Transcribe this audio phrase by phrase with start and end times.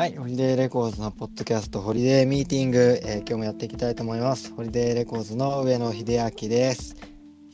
[0.00, 4.50] はい、ホリデーレコーズのポッドキャスト、ホリデーミーティング、えー今日もやっていきたいと思います。
[4.54, 6.94] ホリデーレコーズの上野秀明です。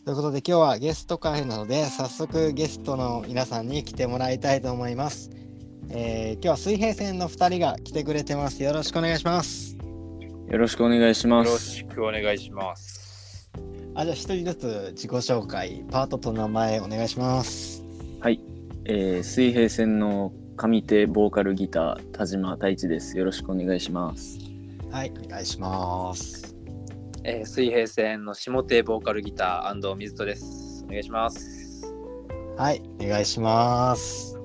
[0.05, 5.33] ということで、今日はゲスト回なので、早速ゲストの皆さんに来てもらいたいと思います。
[5.91, 8.63] えー今日は水平線の2人が来てくれてます。
[8.63, 9.77] よろしくお願いします。
[10.49, 11.69] よろしくお願いしまよろす。
[11.69, 13.51] しくお願いします。
[13.97, 17.83] あ、じゃあ一人ずつ自己紹介、パートと名前お願いします。
[18.21, 18.41] はい、
[18.85, 23.19] えー水平線の上手ボーカルギター田島太一です。
[23.19, 24.39] よろしくお願いします。
[24.91, 26.57] はい、お願いします。
[27.25, 30.83] えー水平線の下手ボーカルギター安藤水戸です。
[30.87, 31.85] お願いします。
[32.57, 34.39] はい、お願いします。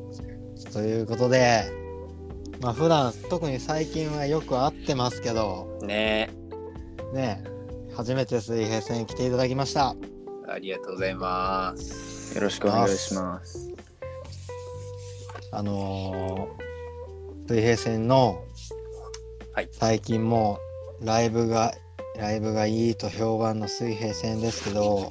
[0.73, 1.63] ということで、
[2.59, 6.29] まあ普段特に最近はよく会ってますけど、ね
[7.13, 7.41] ね、
[7.95, 9.95] 初めて水平線に来ていただきました。
[10.49, 12.35] え、ありがとうございます。
[12.35, 13.90] よろしくお願いします。
[15.51, 16.71] あのー
[17.47, 18.45] 水平線の
[19.53, 20.59] はい最近も
[21.01, 21.73] うライブが
[22.17, 25.09] ライブがいいと評判の水平線ですけど、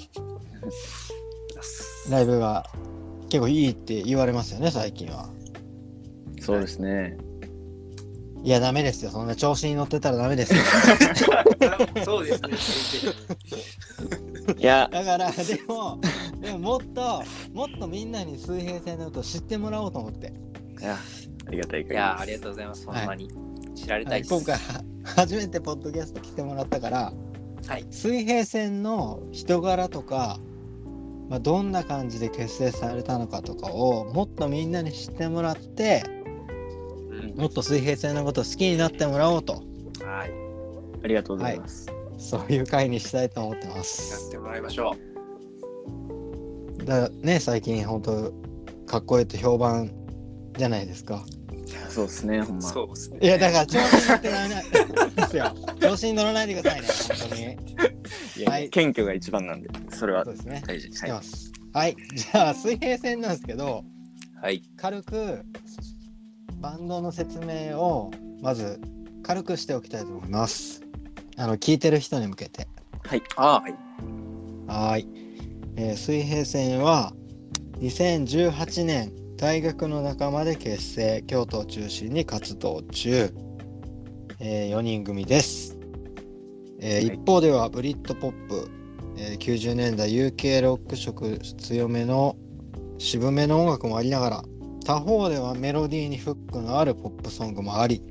[2.11, 2.71] ライブが
[3.29, 5.29] 結構いいって言われますよね最近は。
[6.41, 7.17] そうですね。
[8.43, 10.63] いやダメですよそんな調子に乗ってたらダメですよ。
[12.05, 12.51] そうですね。
[14.57, 16.01] いや、だからでも
[16.41, 20.33] でももっともっとみんなに水平線のことを知ってもらおうと思って、
[20.81, 20.97] いや、
[21.47, 22.87] ありがたいいやー、あ限りりがとうございます。
[22.87, 23.29] ほんまに。
[23.75, 24.35] 知られたはいい、です。
[24.35, 27.13] 今回は初めてポッドキャスト来てもらったから
[27.67, 27.87] はい。
[27.91, 30.39] 水平線の人柄とか、
[31.29, 36.20] まあ、どんな感じで結成されたのかとかをもっとみんなに知ってもらってうん
[37.41, 39.55] もっと水平線のことを好きになってもらおうと
[40.05, 40.33] はい。
[41.03, 41.87] ありがとうございます。
[42.19, 44.95] そういう回にしたいと思ってまやすってもらいましょ
[46.85, 48.33] だからね最近本当
[48.87, 49.91] かっこいいと評判
[50.59, 51.25] じゃないですか
[51.89, 52.63] そうですね、ほんう。
[52.63, 52.69] ま。
[52.69, 53.19] そうですね。
[53.23, 56.87] いやだから調子に乗ってられないですよ調子に乗らないでくださいね
[57.19, 57.43] 本当に
[58.37, 60.81] いやはい謙虚が一番なんで、それはそうですねはい。
[60.81, 63.83] てますはい、じゃあ水平線なんですけど
[64.43, 64.63] はい。
[64.77, 65.43] 軽く
[66.61, 68.11] バンドの説明を
[68.43, 68.81] まず
[69.23, 70.83] 軽くしておきたいと思います。
[71.37, 72.69] あの聞いてる人に向けて。
[73.03, 73.23] はい。
[73.37, 73.73] あーはい。
[74.67, 74.99] は
[75.77, 77.15] えー水平線は
[77.79, 83.33] 2018年大学の仲間で結成京都を中心に活動中、
[84.39, 85.79] え4人組です、
[86.79, 88.71] えーはい一方ではブリッドポップ、
[89.17, 92.37] えー90年代 UK ロック色強めの
[92.99, 94.43] 渋めの音楽もありながら
[94.85, 98.03] 他方ではメロディーにフックのあるポップソングもあり、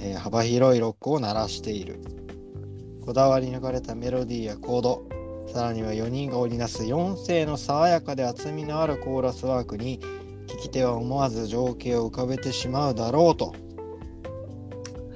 [0.00, 2.00] えー幅広いロックを鳴らしている
[3.04, 5.04] こだわり抜かれたメロディーやコード
[5.52, 10.00] さらには4人が織りなす4世の爽やかで厚みのあるコーラスワークに
[10.46, 13.54] 聞き手は思わず情景を浮かべてしまうだろうと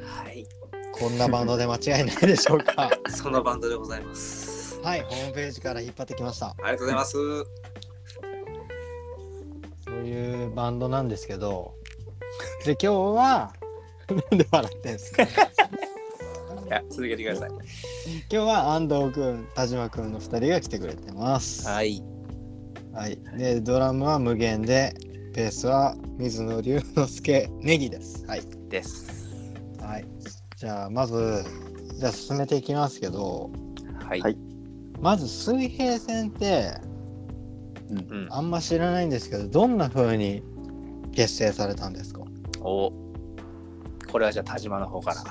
[0.05, 0.47] はい。
[0.93, 2.91] こんなバンドで間違いないでしょうか？
[3.09, 4.81] そのバンドでございます。
[4.83, 7.17] はいホームページから引っ張ってきましたありがとうございます。
[10.57, 11.75] バンドなんですけど
[12.65, 12.87] で今日
[13.17, 13.53] は
[14.09, 15.23] なんで笑ってんすか？
[15.23, 15.27] い
[16.69, 17.51] や、続けてください。
[17.51, 17.59] 今
[18.29, 22.03] 日は安藤くん田島くんの2人が来てくれてますはい。
[22.93, 24.95] はい、でドラムは無限で
[25.35, 29.07] ベースは水野龍之介ネギですはいです。
[29.81, 30.07] はい。
[30.57, 31.45] じゃあまず
[31.99, 33.51] じゃあ進めていきますけど
[34.09, 34.21] はい。
[34.21, 34.39] はい
[34.99, 36.73] まず水平線って
[37.91, 38.29] うん。
[38.31, 40.43] あんま知らないんですけどどんな風に
[41.13, 42.21] 結成されたんですか？
[42.61, 42.93] お
[44.11, 45.23] これはじゃあ田島の方から。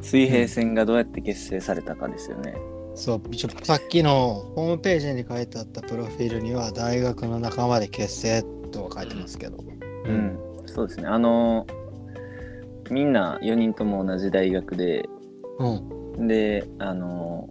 [0.00, 2.54] 水平線がどうやって結成されたかですよね。
[2.94, 8.42] そう一応さっきのホームページに書いてあったプロフィールには大学の仲間で結成
[8.72, 11.08] とは書いてますけど、ううん、そうですね。
[11.08, 11.66] あの
[12.90, 15.04] みんな4人とも同じ大学で、
[15.58, 15.68] う
[16.22, 17.50] んで、あの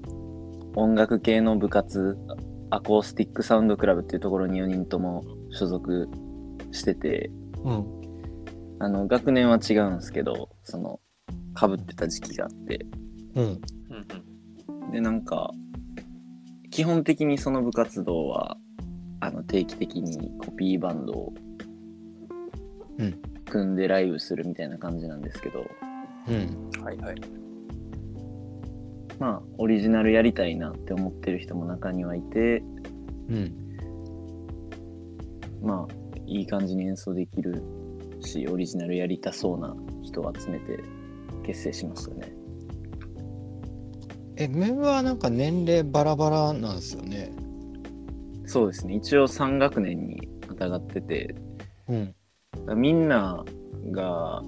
[0.76, 2.18] 音楽系の部活、
[2.76, 6.10] アコースティックサウンドクラブっていうところに4人とも所属
[6.74, 7.32] してて、
[7.64, 7.86] うん。
[8.80, 11.00] あの学年は違うんですけど、その、
[11.54, 12.86] かぶってた時期があって、
[13.36, 13.62] うん。
[14.92, 15.52] で、なんか、
[16.70, 18.58] 基本的にその部活動は、
[19.22, 21.34] あの定期的にコピーバンドを
[23.00, 23.22] うん。
[23.46, 25.66] 組んでライブするみたいな感じなんですけど、
[26.28, 26.84] うん。
[26.84, 27.45] はいはい。
[29.20, 32.64] まあ、オリジナルやりたいなって思ってる人も中にはいて、
[33.30, 33.66] うん
[35.62, 37.64] まあ、いい感じに演奏できる
[38.22, 40.80] し、オリジナルやりたそうな人を集めて
[41.46, 42.34] 結成しましたね。
[44.38, 47.32] えメンバーなんか年齢バラバラなんですよね
[48.46, 48.96] そうですね。
[48.96, 51.36] 一応3学年にまたがってて、
[51.88, 52.16] うん
[52.76, 53.44] みんな
[53.92, 54.42] が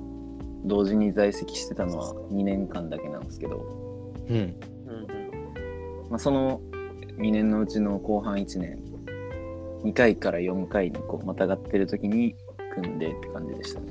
[0.65, 3.86] 同時に在籍してたのは2年間だけなんですけど、
[4.29, 4.35] うん。
[4.35, 6.09] うんうん。
[6.09, 6.61] まあ、その
[7.17, 8.79] 2年のうちの後半1年
[9.83, 12.35] 2回から4回にこうまたがってる時に
[12.75, 13.87] 組んでって感じでしたね。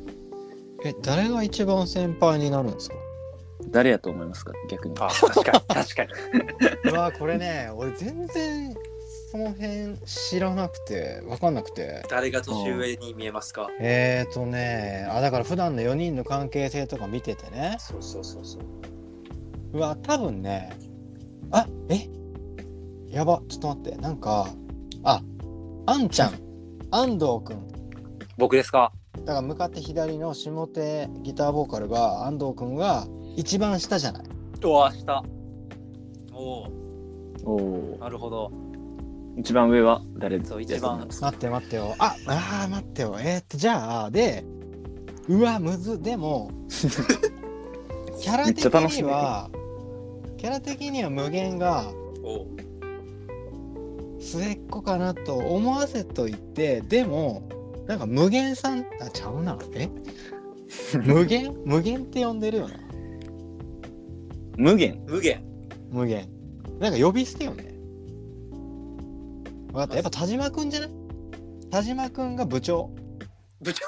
[0.85, 2.97] え、誰が一番先輩になるんですか？
[3.71, 4.53] 誰やと思いますか？
[4.71, 4.94] 逆に。
[5.00, 6.91] あ確かに 確かに。
[6.91, 8.75] うわ、これね、俺全然
[9.31, 12.03] その辺知らなくて、わかんなくて。
[12.09, 13.69] 誰が年上に見えますか？
[13.81, 17.77] えーとね、あ、だから普段の4人の関係性とか見ててね。
[17.81, 18.62] そうそうそうそう
[19.76, 20.73] うわ、多分ね、
[21.50, 22.08] あ、え？
[23.08, 24.49] やば、ちょっと待って、なんか、
[25.05, 25.23] あ、
[25.84, 26.34] あんちゃん、
[26.90, 27.67] 安藤くん。
[28.38, 28.93] 僕ですか？
[29.19, 33.06] だから向かって左の下手ギターボーカルが安藤くんが
[33.37, 34.25] 一番下じゃない？
[34.64, 35.23] おわした
[36.32, 36.67] おお
[37.44, 37.55] お
[37.94, 38.50] おなるほど。
[39.37, 40.50] 一番上は誰です
[40.81, 40.96] か？
[41.20, 41.94] 待って待ってよ。
[41.99, 43.17] ああー待ってよ。
[43.19, 44.44] えー、っとじゃあで
[45.28, 46.50] うわむずでも
[48.20, 49.50] キャラ的には
[50.47, 51.91] キャラ的には無限が
[52.23, 52.47] お。
[54.21, 57.49] 末っ子かなと思わせといてでも
[57.89, 59.59] なんか無限さんあちゃうな。
[59.75, 59.89] え？
[61.05, 61.53] 無限？
[61.65, 62.75] 無限って呼んでるよな。
[64.57, 65.03] 無限。
[65.09, 65.43] 無限。
[65.91, 66.29] 無限。
[66.79, 67.65] なんか呼び捨てよね。
[69.73, 69.95] 分かった。
[69.97, 70.91] やっぱ田島くんじゃない？
[71.73, 72.95] 田島くんが部長。
[73.63, 73.81] 部長？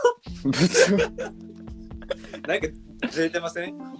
[0.43, 0.97] 部長。
[2.49, 2.67] なんか
[3.13, 3.81] ずれてません？
[3.81, 3.95] あ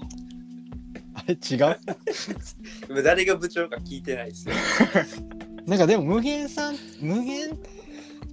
[1.29, 1.57] れ違
[2.97, 3.03] う？
[3.03, 4.55] 誰が部長か聞いてないですよ。
[5.67, 7.57] なんかでも無限さん無限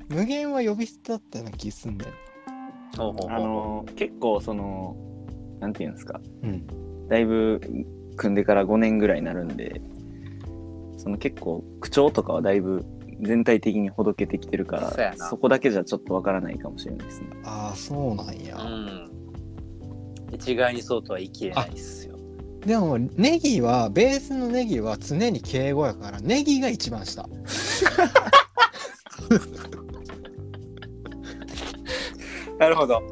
[0.09, 2.11] 無限は呼び捨てだったような気すんだよ。
[2.97, 4.95] ほうほうほうあの結構その
[5.59, 6.19] なんていうんですか。
[6.43, 7.07] うん。
[7.09, 7.59] だいぶ
[8.17, 9.81] 組んでから5年ぐらいになるんで
[10.97, 12.83] その結構口調とかはだいぶ
[13.21, 19.11] 全体的にほどけてきてるかそうやならそこだけじゃちょっとわからないかもしれないですねああそうなんや、うん
[20.33, 21.67] 一概にそうとは言い切れな。
[21.67, 22.14] いですよ
[22.65, 27.29] でもネギはベースのネギは常に敬語やからネギが一番下。
[32.57, 33.03] なるほど。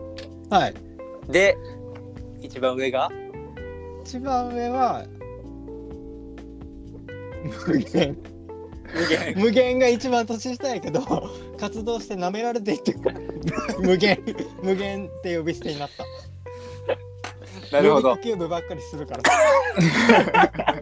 [0.50, 0.74] はい。
[1.30, 1.56] で
[2.42, 3.10] 一番上が？
[4.04, 5.06] 一番上は
[7.68, 8.18] 無限。
[8.94, 9.34] 無限。
[9.38, 11.02] 無限が一番年下やけど
[11.60, 12.96] 活動して舐められていって
[13.80, 14.24] 無限
[14.62, 16.04] 無限って呼び捨てになった
[17.74, 18.18] なるほど。
[18.18, 19.24] キューブばっかりするから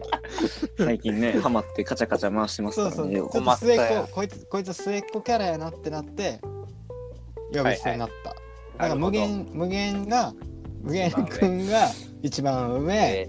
[0.78, 3.10] 最近ねハマってカチャカチャ回してますそうそう。
[3.10, 6.40] ちょからねっと末っ子こいつこいつ末っ子キャラやなってなって
[7.52, 8.36] 呼び捨てになった、だ
[8.78, 10.34] から無限無限が
[10.82, 11.88] 無限くんが
[12.22, 12.94] 一番上。
[12.94, 13.28] え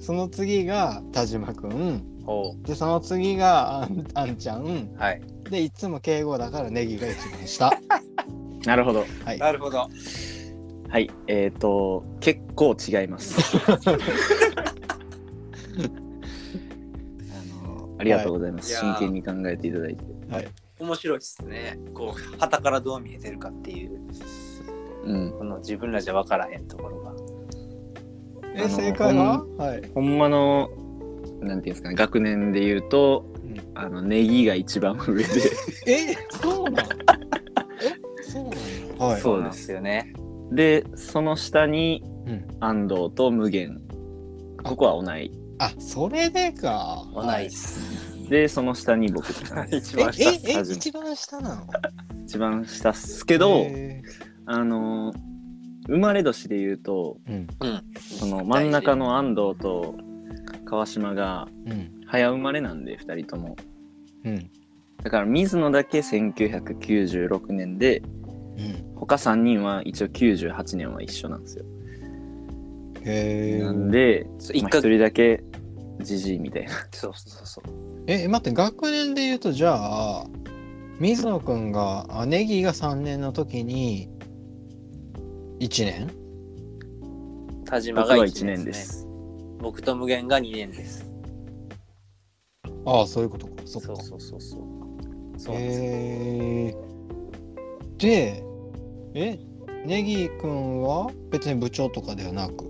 [0.00, 2.16] その次が田島くん。
[2.62, 4.64] でその次があんあんちゃん。
[4.64, 5.22] うはい。
[5.50, 7.70] でいつも敬語だからネギが一番下。
[8.66, 9.04] なるほど。
[9.24, 9.38] はい。
[9.38, 9.88] なるほど
[10.88, 13.56] はいえっ、と結構違います。
[13.66, 13.70] あ
[17.64, 18.94] のありがとうございます、はい。
[18.94, 20.04] 真剣に考えていただいて。
[20.78, 21.78] 面白いですね。
[21.94, 24.00] こう旗からどう見えてるかっていう。
[25.04, 25.32] うん。
[25.32, 27.14] この自分らじゃ分からへんところが。
[28.54, 29.44] え正解は？
[29.58, 29.90] はい。
[29.94, 30.70] ほんまの
[31.40, 33.60] なんていうんですかね学年で言うと、うん。
[33.74, 35.28] あのネギが一番上で。
[35.86, 36.86] えそうなん？
[36.86, 36.92] え
[38.22, 38.58] そうなんや。
[38.98, 39.20] はい。
[39.20, 40.12] そうなんですよね
[40.52, 42.46] でその下にうん。
[42.60, 43.80] 安藤と無限。
[44.64, 45.30] ここは同い。
[45.58, 47.04] あそれでか。
[47.14, 49.30] 同はいいっす、でその下に僕
[49.70, 51.66] 一え番下っすええ一番下なの？
[52.24, 54.02] 一番下っすけどへ
[54.46, 55.12] あの
[55.86, 57.82] 生まれ年で言うとーうん。
[58.18, 59.94] その真ん中の安藤と
[60.64, 61.92] 川島がうん。
[62.06, 63.56] 早生まれなんで2人とも。
[64.24, 64.50] うん。
[65.02, 68.02] だから水野だけ1996年で
[68.56, 68.94] うん。
[68.94, 71.64] 他3人は一応98年は一緒なんですよ。
[73.04, 75.44] へえなんで、一か1人だけ
[76.00, 76.72] じじいみたいな。
[76.92, 77.46] そうそうそう。
[77.46, 77.64] そう
[78.06, 80.26] え待って学年で言うとじゃあ
[81.00, 84.08] 水野くんがあネギが3年の時に
[85.60, 86.10] 1年？
[87.64, 89.00] 田島が僕は1 1年で年です。
[89.00, 89.08] す
[89.58, 91.04] 僕と無限が2年です。
[92.84, 93.52] ああそういうことか。
[93.64, 93.88] そっか。
[93.88, 94.60] そうそうそうそう。
[95.38, 95.84] そうなんですよ。
[95.84, 96.74] へえ
[97.98, 98.42] で
[99.14, 99.38] え
[99.84, 102.64] ネギくんは別に部長とかではなく？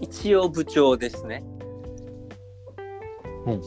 [0.00, 1.42] 一応部長ですね。
[3.46, 3.62] うん。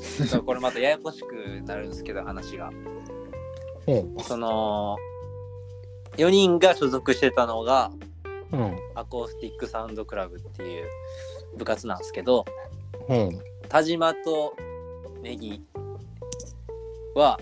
[0.45, 2.69] これまたややこしくなるんですけど話が。
[3.85, 4.97] ほその
[6.17, 7.91] 4人が所属してたのが
[8.51, 8.77] ううん。
[8.95, 10.87] アコースティックサウンドクラブっていう
[11.57, 12.45] 部活なんですけど
[13.07, 13.31] ほ
[13.69, 14.53] 田島と
[15.21, 15.61] ネギ
[17.15, 17.39] は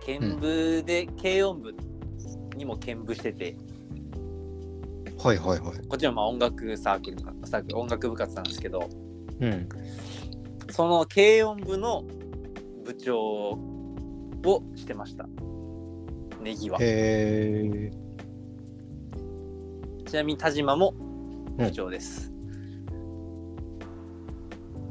[0.00, 1.74] 剣部で、軽音部
[2.54, 3.56] にも兼部してて
[5.18, 5.78] はいはいはい。
[5.88, 8.88] こっちはまあ音楽サークルかサークル音楽部活なんですけど
[9.40, 9.68] うん。
[10.70, 12.04] その軽音部の
[12.84, 15.26] 部長をしてました
[16.40, 17.92] ネギはへえ。
[20.06, 20.94] ちなみに田島も
[21.56, 22.32] 部長です、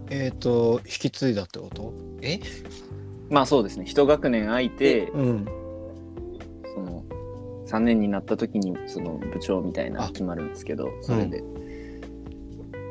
[0.09, 2.39] えっ、と、引き継いだってことえ
[3.29, 5.62] まあそうですね一学年空いてうん。
[7.73, 11.43] その3年になった時にその部長みたいな決まるんですけどそれで、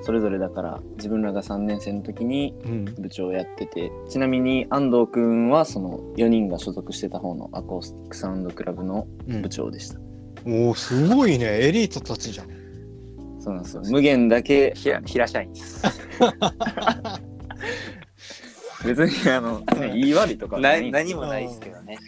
[0.02, 2.84] それぞれだから自分らが3年生の時にうん。
[2.84, 9.42] 部長をやっててちなみに安藤くんはその4人が所属してた方のアコースティックサウンドクラブのうん。
[9.42, 10.00] 部、長でした、
[10.46, 11.68] おお、すごいね。
[11.68, 12.48] エリートたちじゃん。
[13.40, 13.82] そうなんですよ。
[13.86, 15.82] 無限だけひら平社員です。
[18.84, 21.98] 別にあの、ね、言い悪いとか何もないですけどね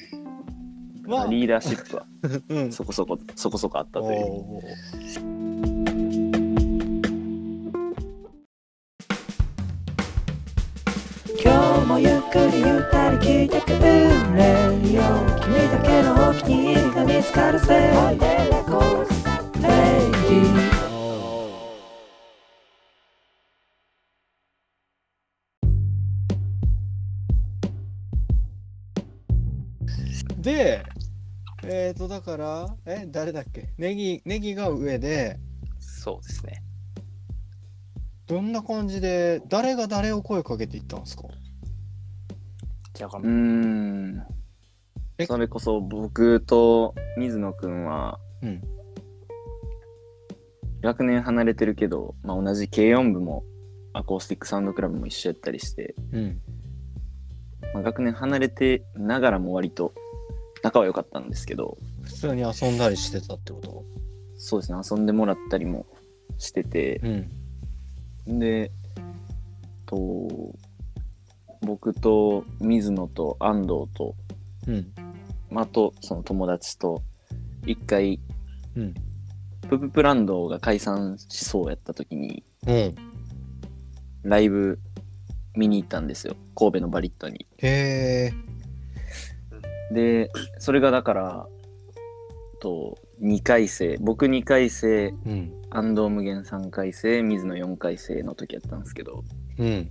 [1.07, 2.07] まあ、リーダーシップは。
[2.49, 2.73] うん。
[2.73, 4.25] そこそこそこそこあったという。
[11.43, 15.05] 今日もゆっくりゆったり聞いてくれよ。
[15.41, 17.93] 君だけのお気に入りが見つかるぜ。
[18.05, 20.84] レディ
[30.39, 30.85] で、
[31.65, 33.73] えっ、と、だから、え、誰だっけ？
[33.79, 35.39] ネギ、ネギが上で、
[35.79, 36.63] そうですね。
[38.27, 41.25] どんな感じで、誰が誰を声かけていったんですか？
[42.95, 44.23] じゃあこうーん。
[45.19, 45.27] え？
[45.27, 48.63] それこそ僕と水野くんはうん。
[50.81, 53.43] 学年離れてるけど、まあ、同じ軽音部も
[53.95, 56.41] アコースティックサウンドクラブも一緒やったりして、うん。
[57.73, 59.95] まあ、学年離れてながらも割と
[60.65, 63.85] 仲は良かったんですけど普通に遊んだりしてたってこと
[64.39, 65.87] そうですね遊んでもらったりも
[66.39, 67.01] してて
[68.27, 68.39] うん。
[68.39, 68.73] で
[69.85, 70.27] と
[71.61, 74.15] 僕と水野と安藤と、
[74.67, 74.93] うん。
[75.51, 77.03] まあ、あとその友達と
[77.67, 78.19] 一回
[78.75, 78.95] うん。
[79.69, 82.95] プププランドが解散しそうやった時にうん。
[84.23, 84.79] ライブ
[85.55, 87.47] 見に行ったんですよ神戸のバリットに。
[87.59, 88.55] へえ。
[89.93, 91.47] でそれがだから
[92.65, 95.53] と2回生僕2回生うん。
[95.71, 99.25] 安藤無限3回生水野4回生の時やったんですけど、
[99.59, 99.91] うん。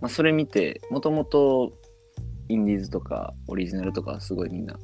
[0.00, 1.72] まあ、それ見てもともと
[2.48, 4.76] インディーズとかオリジナルとかはすごいみんな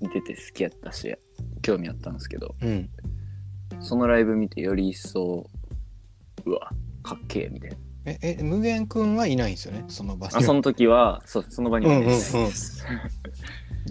[0.00, 1.14] 見てて好きやったし
[1.60, 2.88] 興味あったんですけどうん。
[3.80, 5.50] そのライブ見てより一層
[6.46, 6.70] うわ
[7.02, 10.26] かっけえみたいなえ、え、無限くんはいないんですよね、その場。
[10.26, 12.52] あその時はそうその場にはいないです、うんうんうん。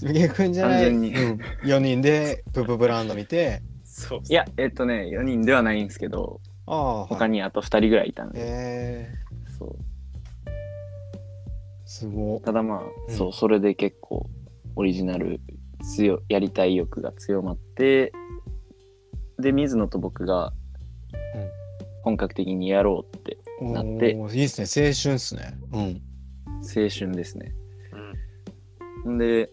[0.08, 1.14] 無限くんじゃない、完全に。
[1.16, 9.14] うん、4人でププブランド見て、そういやえっとね4人ではないんですけどああ、他にあと2人ぐらいいたんで、へえ
[9.58, 9.76] そう。
[11.86, 13.16] すごただまあ、うん。
[13.16, 14.30] そうそれで結構
[14.76, 15.40] オリジナル
[15.96, 18.12] 強やりたい欲が強まって
[19.40, 20.52] で水野と僕がうん。
[22.04, 23.38] 本格的にやろうってい。
[23.62, 25.58] なっていいっすね、青春っすね。
[25.72, 26.02] うん。
[26.62, 27.54] 青春ですね
[29.06, 29.50] うんんで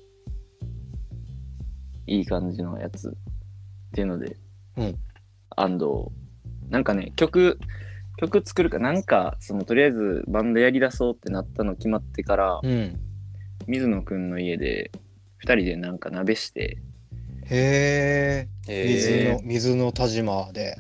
[2.06, 3.12] いい感じのやつっ
[3.92, 4.36] ていうので、
[4.76, 4.98] うん
[5.56, 5.86] 安藤
[6.68, 7.58] なんかね曲
[8.18, 13.00] 曲作るかなんかそのとりあえずバンドやりだそうってなったの決まってから、うん。
[13.66, 14.90] 水野くんの家で
[15.44, 16.78] 2人でなんか鍋して
[17.44, 20.76] へえ、え水の、水の田島で。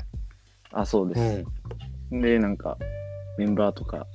[0.70, 1.44] あそうでう
[2.10, 2.20] す、ん。
[2.20, 2.78] でなんか
[3.38, 4.06] メンバーとか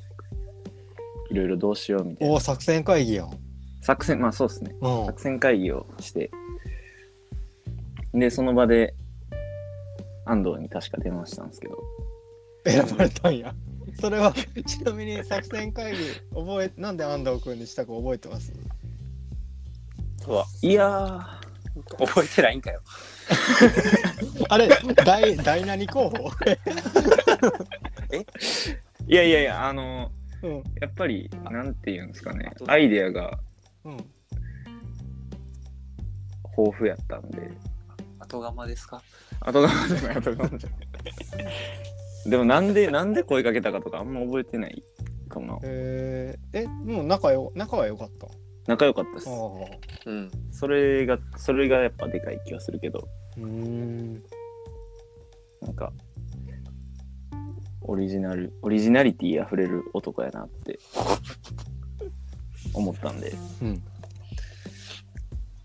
[1.31, 2.33] いろいろどうしようみたいな。
[2.33, 3.31] おお、作戦会議やん。
[3.81, 4.75] 作戦まあそうですね。
[4.81, 5.05] うん。
[5.07, 6.29] 作戦会議をして。
[8.13, 8.93] でその場で
[10.25, 11.77] 安藤に確か電話したんですけど。
[12.65, 13.53] 選ばれたんや。
[13.99, 14.33] それは、
[14.65, 15.97] ちなみに作戦会議、
[16.33, 18.53] 覚え、なんで安藤君にしたか覚えてます？
[20.27, 20.45] うわ。
[20.61, 21.39] いや
[21.97, 22.81] 覚えてないんかよ。
[24.49, 24.69] あれ、
[25.05, 26.29] 大、大何候補？
[28.09, 28.25] ー
[29.07, 30.51] いやいやいやあのうん。
[30.81, 33.39] やっぱりなんていうんですかねアイデアが
[33.85, 33.97] うん。
[36.57, 37.51] 豊富やったんで
[38.19, 39.01] 後釜ですか？
[39.41, 44.83] 後がじゃない後がじゃないでもなんでなんで声かけたかとかあんま覚えてない
[45.27, 48.27] かなえー、え、もう仲よ、仲は良かった？
[48.67, 49.35] 仲良かったですああ。
[50.05, 53.07] うんそれがそれがやっぱでかい気がするけど
[53.37, 54.23] うーん。
[55.61, 55.91] なんか
[57.85, 60.79] オリジナルオリジナリティあふれる男やなって
[62.73, 63.67] 思ったんでうん。
[63.69, 63.81] い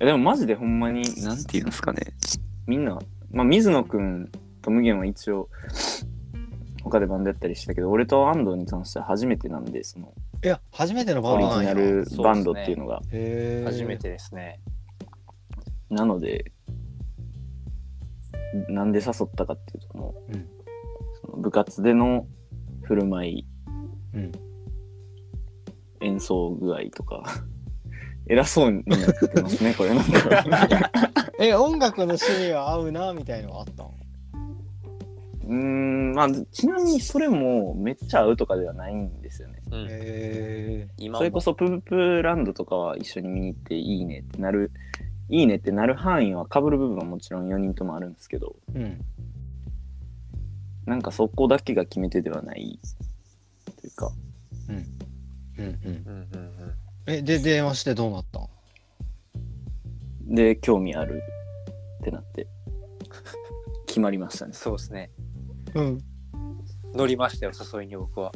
[0.01, 2.01] やでもマジでほんまになんていうんですかね
[2.67, 2.99] みんな
[3.31, 4.31] まあ、水野くん
[4.63, 5.49] と無限は一応、
[6.83, 11.75] 他でバンドやったりしたけど、俺と安藤に関しては初めてなんで、その、いや、初めてのバオリンドなんや。
[11.75, 13.03] ジナルバンドっていうのが。
[13.11, 13.97] へー初め。
[13.97, 14.61] てですね。
[15.91, 16.53] なので、
[18.69, 20.58] なんで誘ったかっていうと、もう、うん
[21.29, 22.27] その部活での
[22.83, 23.47] 振る舞い、
[24.15, 24.33] うん
[26.01, 27.25] 演奏具合とか、
[28.29, 28.99] 偉そうになっ
[29.33, 30.91] てますね、 これなんか。
[31.41, 33.87] え、音楽の趣味は合うな、みたいのはあったん
[35.49, 39.63] うーん、まあ、ちなみにそれもめっちゃ合うとかではないんですよね。
[39.71, 39.87] うん。
[39.89, 44.71] へ今それこそプープーランドとかは一緒に見に行っていいねってなる、
[45.31, 49.01] いいねってなる範囲は被る部分はもちろん4人ともあるんですけど、ーうん。
[50.89, 52.79] なんかそこだけが決め手ではない
[53.81, 54.11] というか、
[54.69, 54.85] うんうん。
[55.59, 56.35] うんうんう
[56.67, 56.75] ん。
[57.07, 58.49] え、で、電話してどうなったん？
[60.35, 61.23] で、興味ある
[62.01, 62.47] ってなって、
[63.87, 64.55] 決まりましたね。
[64.55, 65.11] そうですね。
[65.75, 66.01] うん。
[66.95, 68.33] 乗りましたよ、誘いに僕は。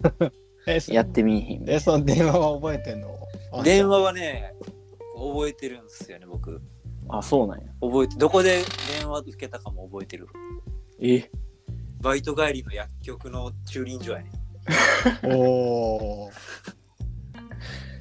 [0.68, 1.70] え、そやってみいひん。
[1.70, 3.18] え、その電話は覚えてんの？
[3.52, 4.52] あ電話はね、
[5.16, 6.60] 覚えてるんですよね、僕。
[7.08, 7.72] あ、そうなんや。
[7.80, 8.62] 覚えて、どこで
[9.00, 10.26] 電話受けたかも覚えてる。
[11.00, 11.30] え？
[12.00, 14.30] バイト帰りの薬局の駐輪場やね。
[15.34, 16.32] おー。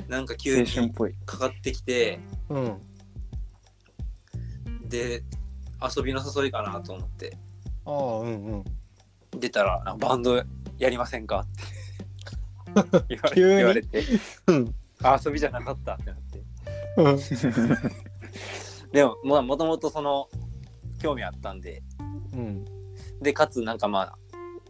[0.07, 0.93] なんか急に。
[1.25, 2.81] かかってきて、うん。
[4.87, 5.23] で、
[5.95, 7.37] 遊びの誘いかなと思って、
[7.85, 8.63] ああ、うんうん。
[9.39, 10.41] 出たら、バンド
[10.77, 11.45] やりませんか
[12.79, 14.03] って 言われて、
[14.47, 14.75] うん。
[15.03, 16.43] あ遊びじゃなかったってなって。
[16.97, 17.19] うん。
[18.91, 20.29] でも、まあ、もともとその、
[21.01, 21.83] 興味あったんで、
[22.33, 22.65] うん。
[23.21, 24.17] で、かつ、なんかまあ、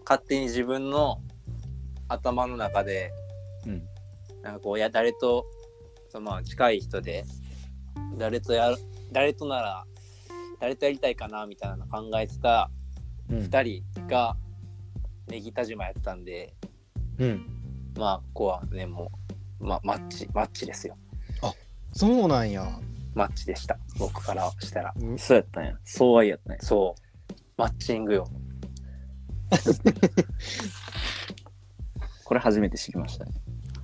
[0.03, 1.21] 勝手に自分の
[2.07, 3.11] 頭の中で、
[3.65, 3.83] うん。
[4.41, 5.45] なんかこう、や、誰と、
[6.09, 7.25] そのまあ、近い人で、
[8.17, 8.77] 誰とやる、
[9.11, 9.85] 誰となら、
[10.59, 12.69] 誰とやりたいかな、みたいなの考えてた
[13.29, 13.41] うん。
[13.41, 14.37] 二人が、
[15.27, 16.53] ネギ田島やったんで、
[17.19, 17.45] うん。
[17.97, 19.11] まあ、ここはね、も
[19.59, 20.97] う、まあ、マッチ、マッチですよ。
[21.93, 22.79] そうなんや。
[23.15, 23.79] マッチでした。
[23.97, 24.93] 僕からしたら。
[25.17, 25.79] そうやったんや。
[25.83, 26.61] 相愛やったんや。
[26.61, 27.06] そう。
[27.57, 28.27] マッチングよ。
[32.23, 33.31] これ初めて知りましたね。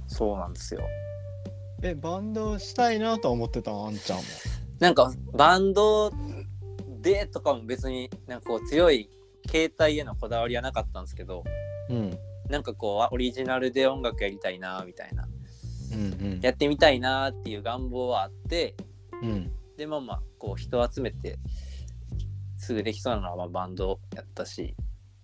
[0.08, 0.82] そうなんですよ。
[1.82, 4.24] え、バンドしたいなとは思ってたんあんちゃんも。
[4.80, 6.14] なんかバンド
[7.02, 9.10] でとかも別になんかこう強い
[9.50, 11.44] 携帯へのこだわりはなかったんですけど
[11.90, 12.16] うん。
[12.50, 15.28] なんかこうオリジナルで音楽やりたいなみたいな
[15.94, 16.04] うんう
[16.38, 16.42] ん。
[16.42, 18.76] やってみたいなっていう願望はあって
[19.24, 19.52] うん。
[19.78, 21.40] でまあまあこう人を集めて
[22.64, 24.76] すぐできそうなのはまあバンドやったし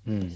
[0.05, 0.31] うん。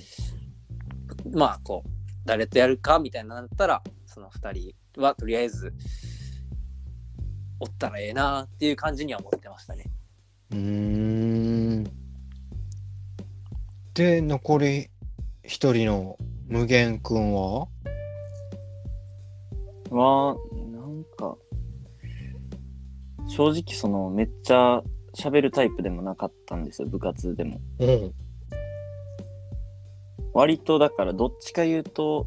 [1.34, 1.90] まあこう
[2.26, 5.74] 誰とやるかみたいなのだったらその2人はとりあえず
[7.60, 9.86] おったらええなっていう感じには思ってましたね。
[10.52, 11.84] うーん。
[13.94, 14.90] で、残り
[15.44, 17.68] 一人の無限くんは？
[19.92, 20.36] は、
[20.72, 21.38] なんか、
[23.28, 24.82] 正直その、めっちゃ
[25.14, 27.60] 喋るタイプでもなかったんですよ、部活でも。
[27.80, 28.14] うん。
[30.34, 32.26] 割とだから、どっちか言うと、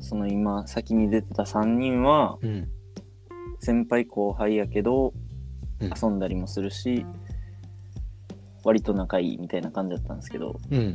[0.00, 2.68] その今、先に出てた3人は、うん。
[3.60, 5.12] 先輩後輩やけど、
[5.80, 7.04] うん遊んだりもするし、
[8.62, 10.94] 割と仲いいみたいな感じだったんですけど、うん。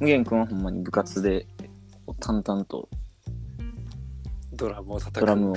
[0.00, 1.46] 無限くんはほんまに部活で、
[2.18, 2.88] 淡々と
[4.60, 5.56] ドラムを叩くドラムを、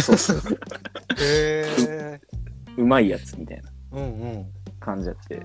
[0.00, 0.38] そうそう、
[1.20, 2.20] へえ。
[2.76, 3.73] うまいやつみたいな。
[4.80, 5.40] 感じやって、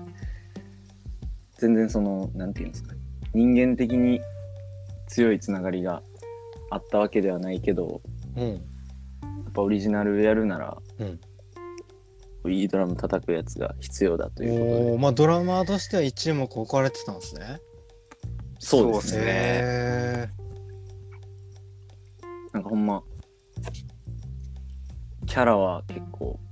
[1.58, 2.94] 全然その、なんていうんですか、
[3.34, 4.20] 人間的に
[5.06, 6.02] 強いつながりが
[6.70, 8.00] あったわけではないけど、
[8.36, 8.48] うん。
[8.52, 8.58] や
[9.48, 11.20] っぱオリジナルやるなら、うん
[12.48, 14.90] いいドラム叩くやつが必要だということで。
[14.92, 17.60] おお、まあドラマーとしては一目置かれてたんですね。
[18.58, 19.24] そうですね。
[19.26, 20.28] へ
[22.54, 23.02] なんかほんま、
[25.26, 26.49] キャラは結構、うんうん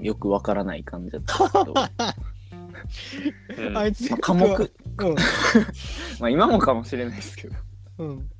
[0.00, 1.64] よくわからない感じだったんですけ
[3.72, 3.78] ど。
[3.78, 5.14] あいつあ、科目、うん。
[6.20, 7.54] まあ今もかもしれないですけど、
[7.98, 8.30] うん。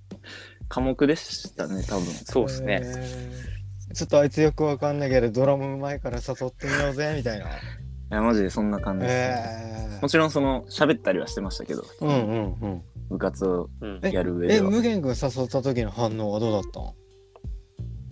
[0.69, 2.07] 科目でしたね、多分。
[2.07, 2.83] そうですね。
[3.95, 7.47] ちょっとあいつよくわかんないけど、ドラムうまいから誘ってみようぜ、みたいな。
[7.47, 7.49] い
[8.11, 9.97] や、マジでそんな感じです、ね。
[9.99, 12.83] えもちろんその、喋ったりはしてましたけど、うんうんうん。
[13.11, 13.69] 部活を
[14.03, 14.69] やる上では。
[14.69, 16.95] い無限くん誘った時の反応はどうだったん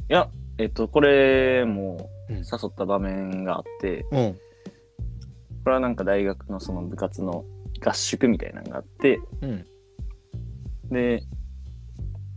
[0.08, 0.28] や、
[0.60, 4.34] えっと、これもうん誘った場面があって、うん。
[5.64, 7.46] これはなんか大学のその部活の
[7.82, 9.64] 合宿みたいなのがあって、うん。
[10.90, 11.22] で、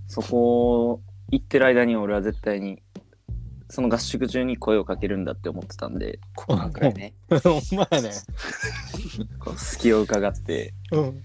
[0.07, 2.81] そこ行ってる間に俺は絶対に
[3.69, 7.13] その合宿中に声をかけるんだって思ってたんで今回ね。
[7.43, 8.12] ほんまやね。
[9.39, 11.23] こう隙を伺ってうん。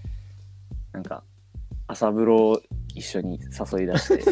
[0.91, 1.23] なんか
[1.89, 2.61] 朝風呂を
[2.93, 4.23] 一緒に誘い出して。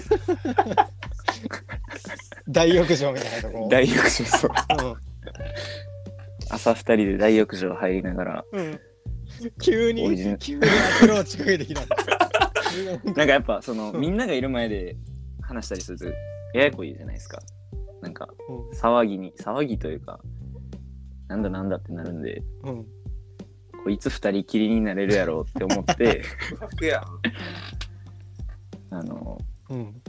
[2.48, 3.68] 大浴場みたいなとこ？
[3.70, 4.52] 大浴場そう。
[4.84, 4.96] うん。
[6.50, 8.46] 朝二人で大浴場入りながら。
[8.52, 8.80] うん。
[9.60, 11.82] 急に、急にアプローチかけてきた。
[13.04, 14.96] なんかやっぱそのみんながいる前で
[15.42, 16.06] 話したりすると
[16.54, 17.42] ややこいじゃないですか。
[18.02, 18.30] なんか
[18.76, 20.20] 騒ぎに騒ぎというか
[21.28, 22.44] なんだなんだってなるんで。
[22.64, 22.86] うん。
[23.90, 26.24] いつ二人きりになれるやろうって思って。
[28.90, 29.38] あの
[29.70, 30.02] うん。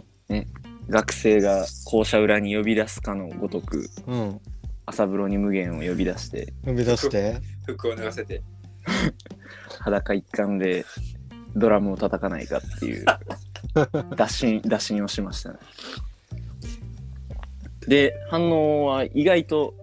[0.88, 4.40] 学生が校舎裏に呼び出すかのごとくうん。
[4.86, 7.40] 朝風呂に無限を呼び出して呼び出して。
[7.66, 8.42] 服を脱がせて。
[9.80, 10.84] 裸一貫で
[11.54, 13.04] ドラムを叩かないかっていう
[14.16, 15.58] 打診打診をしましたね
[17.86, 19.74] で反応は意外と、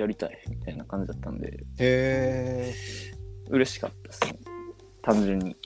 [0.00, 2.74] やりたいみたいな感じだったんでへえ。
[3.50, 4.38] 嬉しかったですね
[5.02, 5.56] 単純に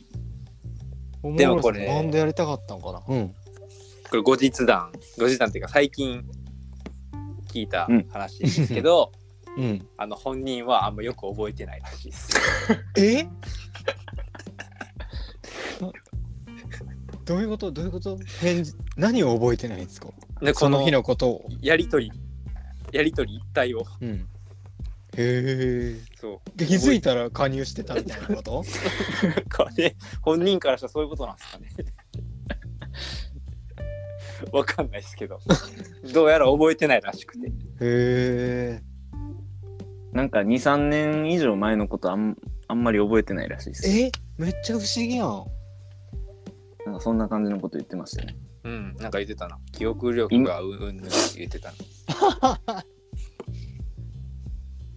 [1.37, 3.03] でもこれバンドやりたかったんかな。
[3.09, 3.29] うん。
[4.11, 4.93] これ後日談。
[5.19, 6.23] 後日談っていうか最近
[7.51, 9.11] 聞いた話ですけど、
[9.57, 9.89] うん。
[9.97, 12.29] あの本人はあんまよく覚えてないらしいです。
[12.99, 13.27] え？
[17.25, 17.73] どういうこと？
[17.73, 18.19] どういうこと？
[18.41, 18.75] 返事？
[18.97, 20.09] 何を覚えてないんですか？
[20.43, 21.45] でその日のことを。
[21.63, 22.13] やりとり、
[22.95, 23.85] やりとり一体を。
[24.01, 24.11] うん。
[24.11, 24.25] へ
[25.17, 25.97] え。
[26.21, 26.59] そう。
[26.59, 28.65] で気づいたら加入してたみたいなこと？
[29.23, 31.69] なんかね、 本人からしたらそういうことなんですかね。
[34.53, 35.39] わかんないですけど、
[36.13, 37.47] どうやら覚えてないらしくて。
[37.49, 38.83] へえ。
[40.13, 42.37] なんか23年以上前のことあん
[42.69, 44.13] あんまり覚えてないらしいですえ？
[44.39, 45.45] めっちゃ不思議やん。
[46.87, 49.59] なんかそんな感じのこと言ってましたよねうん、なんか言ってたな。
[49.73, 51.03] 記憶力がうんうん
[51.37, 52.85] 言ってたな。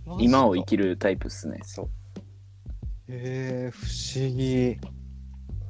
[0.19, 1.89] 今を生きるタイプっすねそう。
[3.09, 4.77] へえ不思議。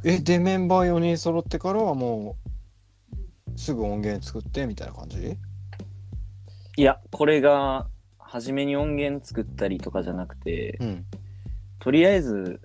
[0.04, 2.38] え、で、メンバー4人揃ってからはも
[3.56, 5.38] う、すぐ音源作ってみたいな感じ？
[6.78, 7.88] いやこれが
[8.20, 11.06] 初めに音源作ったりとかじゃなくてうん。
[11.80, 12.62] とりあえず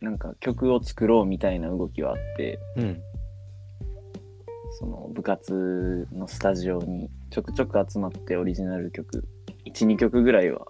[0.00, 3.02] なんか曲を作ろうみたいな動きはあってうん。
[4.82, 9.28] その部活のスタジオにちょくちょく集まってオリジナル曲
[9.64, 10.66] 12曲ぐらいは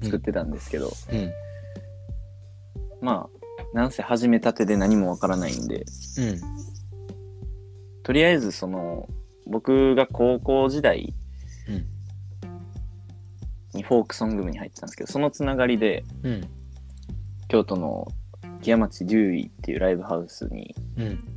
[0.00, 1.32] 作ってたんですけど、うん。
[3.00, 3.28] ま
[3.74, 6.40] あなんせ始めたてで何もわからないんでうん。
[8.04, 9.08] とりあえずその
[9.44, 11.12] 僕が高校時代
[11.68, 11.86] うん
[13.74, 16.48] にフォークソング部に入ってたんですけどそのつながりでうん。
[17.48, 18.06] 京都の
[18.62, 21.29] 木屋町デューイっていうライブハウスにうん。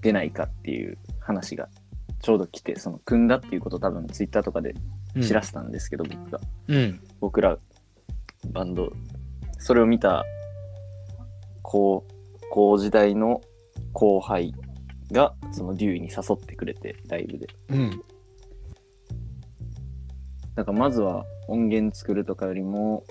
[0.00, 1.68] 出ないかっていう話が
[2.22, 4.74] ちょうど来てその組んだっていうことを多分ツイッターとかで
[5.22, 7.00] 知らせたんですけど、僕がうん。
[7.20, 7.58] 僕ら
[8.52, 8.92] バンド
[9.58, 10.24] それを見た
[11.62, 12.06] 高
[12.50, 13.40] 校時代の
[13.92, 14.54] 後輩
[15.12, 17.90] がそのデューイに誘ってくれてライブでうん。
[20.54, 23.04] だからまずは音源作るとかよりも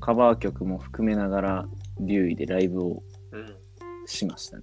[0.00, 3.56] カバー曲も含めながらデューイでライブをうん。
[4.06, 4.62] しましたね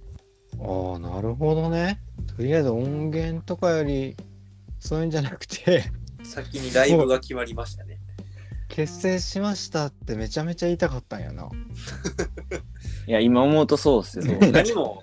[0.60, 2.00] ああ、なるほどね。
[2.36, 4.16] とりあえず音源とかより、
[4.78, 5.84] そういうんじゃなくて、
[6.22, 7.98] 先にライブが決まりましたね。
[8.68, 11.48] 結成しましたってめちゃめちゃ言いたかったんやな。
[13.06, 15.02] いや今思うとそうっすよ何も、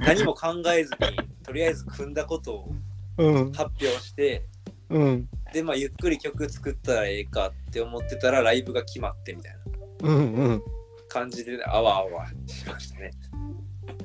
[0.00, 0.98] 何も考えずに、
[1.42, 2.74] とりあえず組んだことを
[3.18, 3.52] うん。
[3.52, 4.46] 発表して、
[4.90, 5.28] うん。
[5.52, 9.52] で、まあ、ゆっくり曲作ったらええかって思ってたら、ライブが決まってみたい
[10.02, 10.62] なうんうん。
[11.08, 13.12] 感じで、あわあわしましたね。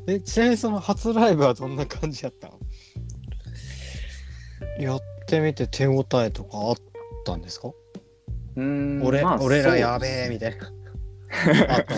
[0.07, 2.59] え、ちなみにその初ライブはどんな感じやったの？
[4.79, 6.75] やってみて手応えとかあっ
[7.25, 10.71] たんですか、うーん俺、まあ俺らやべえみたいな。
[11.75, 11.95] あった？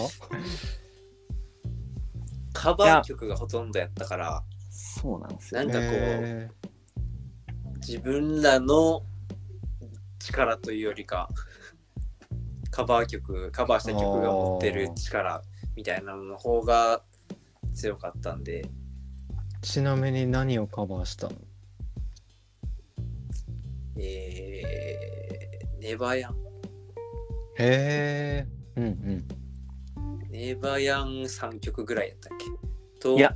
[2.54, 5.64] カバー曲がほとんどやったから、そうなんですよ。
[5.64, 6.50] なんかこう、へ
[7.78, 9.04] 自分らの
[10.20, 11.30] 力というよりか、
[12.70, 15.42] カバー曲、カバーした曲が持ってる力
[15.76, 17.02] みたいなのの方が
[17.74, 18.68] 強かったんで、ー
[19.62, 21.36] ちなみに何をカバーしたの？
[23.98, 26.36] えー、ネバヤン。
[27.60, 28.48] へえ。
[28.78, 29.28] うんうん。
[30.32, 32.46] ネバヤン3曲ぐらいやったっけ？
[33.00, 33.36] と、いや。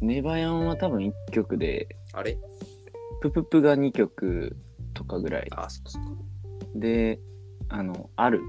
[0.00, 1.96] ネバヤンは多分1曲で。
[2.12, 2.36] あれ？
[3.22, 4.56] プププが2曲
[4.94, 5.48] とかぐらい。
[5.52, 6.10] あ、そうそうそ
[6.76, 6.80] う。
[6.80, 7.20] で
[7.68, 8.40] あのある。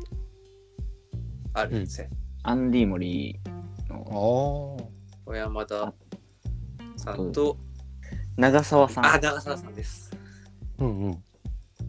[1.53, 1.77] ある。
[1.79, 1.83] ん。
[1.85, 2.07] ですよ。
[2.41, 3.49] アンディ・モリー。
[3.49, 3.62] あ
[3.93, 4.83] のあ。
[5.25, 5.93] 小山田
[6.97, 7.57] さんと
[8.35, 10.11] 長澤さんあ、長澤さんです。
[10.79, 11.23] うんうん。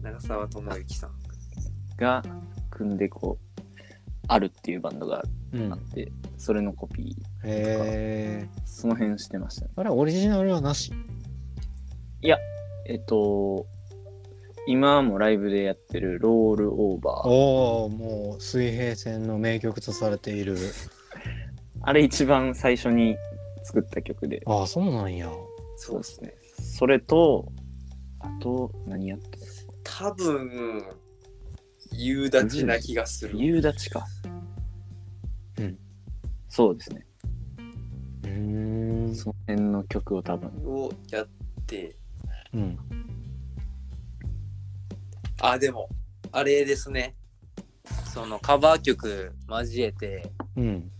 [0.01, 1.11] 長澤智之さん。
[1.97, 2.21] が
[2.71, 3.61] 組んでこう
[4.27, 7.07] あるっていうバンドがうんあって、それのコピー
[7.47, 8.49] へえ。
[8.65, 10.91] その辺してましたねあれ、オリジナルはなし？
[12.87, 13.65] えっと
[14.67, 20.57] 今もライブでやってるロールオーバーおお、もう水平線の名曲とされている。
[21.87, 23.15] あれ一番最初に
[23.63, 25.31] 作った曲でああ、そうなんや。
[25.77, 27.51] そうですねそれと
[28.19, 29.19] あと何やっ
[29.83, 30.83] た多分、
[31.91, 33.37] 夕立ちな気がする。
[33.37, 34.07] 夕立か
[35.59, 35.77] うん
[36.49, 37.05] そうですね
[38.23, 39.15] うーん。
[39.15, 41.27] その辺の曲を多分をやっ
[41.67, 41.95] て、
[42.53, 42.79] うん。
[45.39, 45.89] あ、でも、
[46.31, 47.15] あれですね。
[48.13, 50.91] そのカバー曲交えて、うん。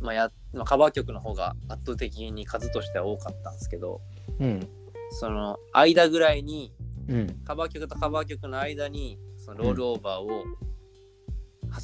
[0.00, 4.00] まあやまあ、カバー曲の方が圧倒的に数としては多かったんですけど、
[4.38, 4.68] うん。
[5.10, 6.72] その間ぐらいに、
[7.08, 7.26] うん。
[7.44, 10.44] カバー曲とカバー曲の間に、そのロールオーバーを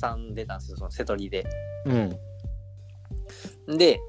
[0.01, 1.45] 挟んでたんですよ、そのセトリで。
[3.69, 3.77] うん。
[3.77, 4.01] で、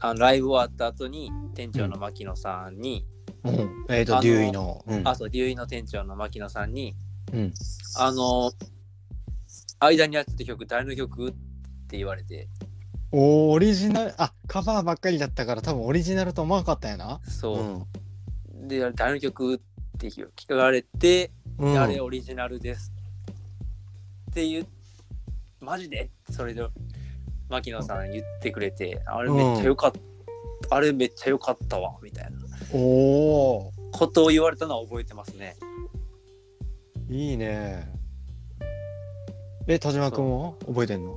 [0.00, 3.06] あのライブ終わった後に、店長の牧野さんに、
[3.44, 3.86] うん。
[3.88, 4.84] えっ、と、あのデューイの。
[4.86, 5.08] うん。
[5.08, 6.94] あ、そう、デューイの店長の牧野さんに、
[7.32, 7.54] うん。
[7.96, 8.52] あの、
[9.80, 11.51] 間にやってた曲、誰の曲って
[11.96, 12.48] 言われて、
[13.10, 17.20] おーオリジナル、あ、カバーばっかりだったから多分オリジナルと思わなかったんやな。
[17.24, 17.86] そ
[18.64, 19.58] う、で、誰の曲っ
[19.98, 21.78] て聞かれて、うん。
[21.78, 22.92] あれオリジナルです
[24.30, 24.66] って言う、
[25.60, 26.66] マジでそれで、
[27.48, 32.38] 牧野さん言ってくれて、あれめっちゃよかった、あれめっちゃよかったわ、みたいな。
[32.72, 32.78] お
[33.68, 35.56] おことを言われたのは覚えてますね。
[37.10, 37.86] いいね。
[39.66, 40.54] え、田島君は？
[40.66, 41.14] 覚えてんの？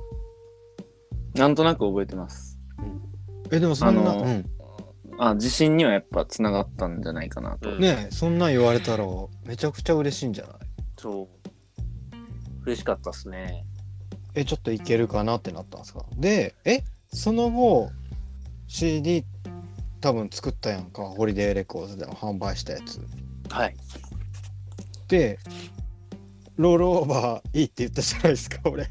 [1.36, 2.58] なんとなく覚えてます
[3.50, 4.50] え、でもそんな、あのうん。
[5.18, 9.04] あ自信にはやっぱつながったんじゃないかなと、うんねえそんなん言われたら
[9.46, 10.54] めちゃくちゃ嬉しいんじゃない？
[10.98, 11.28] そう。
[12.64, 13.64] 嬉しかったっすね。
[14.34, 16.04] え、ちょっといけるかなってなったんですか？
[16.16, 17.90] で、え、その後、
[18.66, 19.24] CD
[20.00, 23.00] 多分作ったやんか、ホリデーレコーズでも販売したやつ。
[23.50, 23.76] はい。
[25.08, 25.38] で、
[26.56, 28.90] ロールオーバーいいって言ったじゃないですか、俺。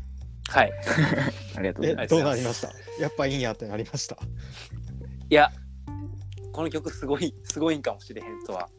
[0.49, 0.71] はい。
[1.57, 2.09] ありがとうございます。
[2.09, 2.71] どうなりました？
[3.01, 4.15] やっぱいいんやってなりました？
[5.29, 5.49] いや、
[6.51, 8.69] この曲すごい、すごいんかもしれへんとは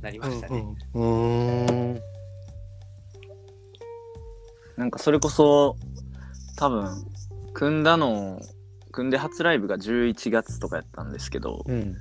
[0.00, 0.64] なりましたね。
[0.94, 1.64] うん。
[1.64, 2.00] うーん。
[4.76, 5.76] なんかそれこそ
[6.56, 7.04] 多分
[7.52, 8.40] 組んだの
[8.90, 11.94] 組んで初ライブが11月とかやったんですけどうん。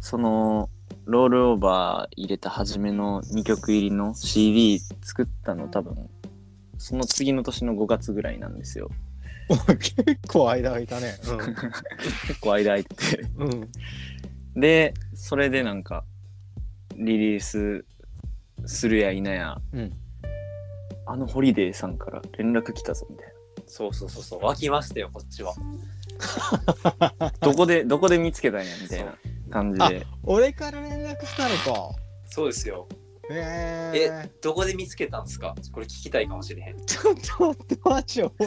[0.00, 0.68] その
[1.06, 6.08] ロールオーバー入れた初めの2曲入りの CD 作ったの多分
[6.78, 8.90] その次の年の5月ぐらいなんですよ
[9.48, 9.94] お 結
[10.28, 11.14] 構間空いたね。
[12.26, 13.52] 結構間空いててうん。
[13.52, 13.54] う
[14.56, 14.60] ん。
[14.60, 16.04] でそれでなんか
[16.96, 17.84] リリース
[18.66, 19.92] するや否や、うん
[21.06, 23.32] あのホリデーさんから連絡来たぞみたい
[23.66, 24.44] そうそうそうそう。
[24.44, 25.54] 湧きましたよ、こっちは。
[27.18, 29.14] な どこでどこで見つけたんやみたいな
[29.50, 31.94] 感じで俺から連絡したのか。
[32.26, 32.86] そうですよ。
[33.30, 34.30] へええ。
[34.42, 35.54] どこで見つけたんですか？
[35.72, 36.76] これ聞きたいかもしれへん。
[36.86, 38.46] ちょっと待って、マジ覚え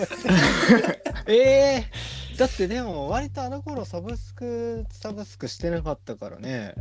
[1.25, 1.27] て。
[1.33, 6.73] えー、だってでも割とあの頃サブスク、サブスクしてなかったからね。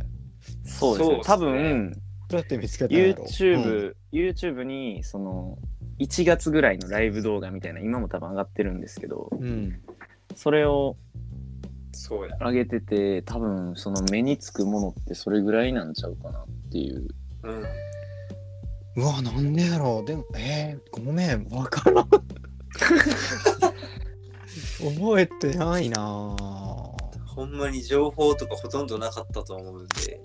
[0.65, 1.93] そうですねね多分
[2.27, 5.57] どうやって見つけたんやろ？YouTube、YouTube にその
[5.99, 9.43] 1月ぐらいのライブ動画みたいな今も多分上がってるんですけどうん。
[9.43, 9.81] うん
[10.33, 10.95] それを
[11.91, 12.37] そうや。
[12.39, 17.05] 上げてて多分その目につくものってそれぐらいなんちゃうかなっていう
[17.43, 17.65] うん。
[18.95, 20.05] うわ、なんでやろう。
[20.05, 22.09] でも、えー、ごめん、わからん。
[24.99, 26.91] 覚えてないなぁ。
[27.27, 30.21] ほんまに情報とかほとんどなかったと思うんで、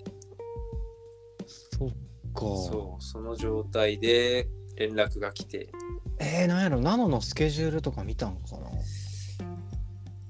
[1.77, 1.95] そっか。
[2.33, 5.69] そう、その状態で連絡が来て、
[6.19, 8.67] えー、なんやろ、ナノのスケジュールとか見たんかな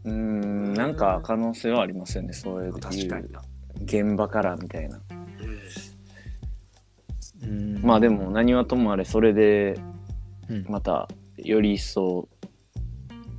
[0.05, 3.41] うーんなんか可能性はありますよねそういう確かにな。
[3.83, 5.01] 現場からみたいな
[7.43, 7.75] うん。
[7.77, 9.79] うんまあでも何はともあれそれで
[10.49, 12.27] うんまたより一層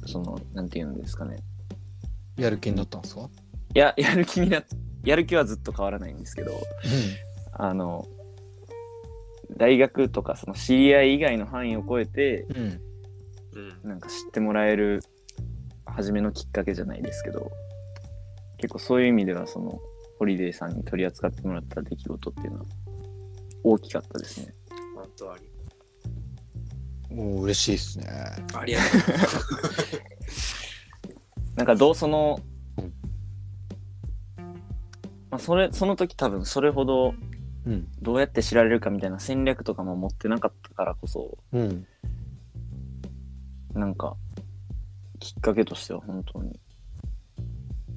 [0.06, 1.38] そのなんていうんですかね
[2.37, 3.28] やる気になったんですか？
[3.74, 4.62] いややる気にな
[5.04, 6.52] やる気はずっと変わらないんですけど
[7.52, 8.06] あの
[9.56, 12.46] 大学とかその知り合い以外の範囲を超えて。
[12.54, 12.80] うん。
[13.82, 15.00] なんか知ってもらえる
[15.84, 17.50] 初めのきっかけじゃないですけど
[18.58, 19.80] 結構そういう意味ではその
[20.20, 22.64] ホリデーさんに取り扱ってもらった出来事っていうのは
[23.64, 24.55] 大きかったですね。
[24.94, 25.44] 本当あり。
[27.11, 28.07] おー嬉しいっすね。
[28.55, 29.01] ありがとう。
[31.57, 32.40] なんかどうその
[35.31, 37.14] まあ、それその時多分それほど
[37.66, 37.88] うん。
[38.01, 41.87] どうやって知られるかみたいな戦略とかも持ってなかったからこそうん。
[43.75, 44.16] なんか
[45.21, 46.59] きっかけとしては本当に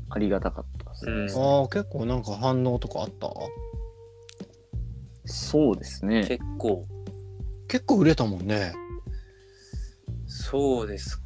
[0.09, 3.27] ありがたかったですね、うんああ、結構なんか反応とかあった？
[5.31, 6.85] そうですね結構、
[7.67, 8.73] 結構売れたもんね。
[10.27, 11.21] そうです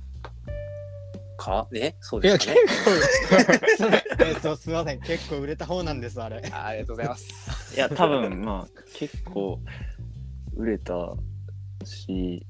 [1.37, 1.67] か？
[1.71, 4.03] ねそういや、です結かね？
[4.17, 5.01] 構、 えっと、すいません。
[5.01, 6.41] 結構売れた方なんです、あれ。
[6.51, 7.75] あありがとうございます。
[7.75, 9.59] いや多分まあ結構
[10.55, 11.13] 売れた
[11.83, 12.45] し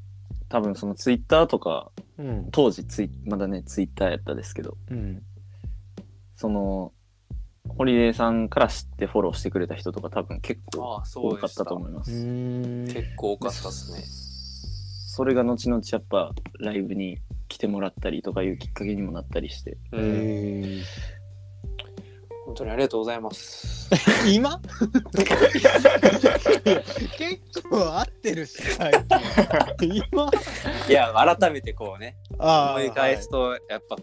[0.49, 2.49] 多分そのツイッターとかうん。
[2.51, 5.23] 当時ツイまだねツイッターやったですけどうん。
[6.35, 6.93] その
[7.69, 12.11] ホリデーさんから知ってフォローしてくれた人とか多分結構多かったたと思います。
[12.11, 12.85] うん。
[12.85, 14.03] 結構多かったですね。
[15.15, 19.77] それが後々やっぱライブに来てもらったりとかいうきっかけにもなったりして
[22.45, 23.89] 本当にありがとうございます。
[24.25, 24.61] ー 今？
[27.17, 28.91] 結構合ってるし、最
[29.79, 30.29] 近 今？
[30.87, 33.97] いや、改めてこうね、あ思い返すと、やっぱ、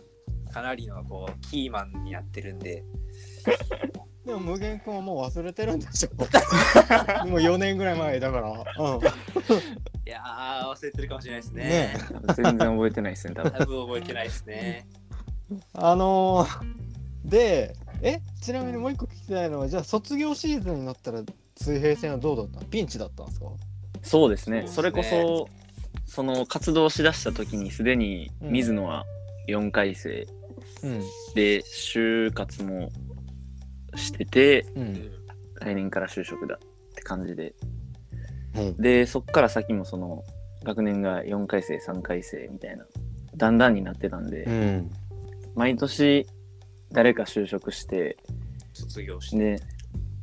[0.52, 2.84] かなりのこう、キーマンになってるんで、
[4.24, 6.10] でも無限くんはもう忘れてるんでしょ
[7.26, 8.50] もう4年ぐらい前だから。
[8.50, 9.00] うん。
[9.00, 11.64] いやー、忘れてるかもしれないですね。
[11.64, 11.94] ね
[12.36, 14.86] 全然覚えてないですね多分多分覚えてないですね。
[15.74, 21.22] あのー、で、え、ちなみにもう一個聞きたいのは、じゃあ卒業シーズンになったら
[21.56, 22.60] 水平線はどうだった？
[22.60, 23.46] のピンチだったんですか？
[24.02, 25.48] そうですねそそうれですねこ
[26.06, 29.04] そその活動しだした時にすでに水野は
[29.48, 30.26] 4回生
[30.82, 31.00] うん。
[31.34, 32.90] で就活も
[33.96, 34.80] しててう。
[34.80, 35.12] うんん。
[35.60, 36.58] 来年から就職だっ
[36.94, 37.54] て感じで
[38.56, 38.76] うん。
[38.76, 40.24] でそっから先もその
[40.64, 42.84] 学年が4回生3回生みたいな
[43.36, 44.90] だんだんになってたんで、うん。
[45.54, 46.26] 毎年
[46.90, 48.16] 誰か就職して
[48.72, 49.56] 卒業して。
[49.56, 49.62] で、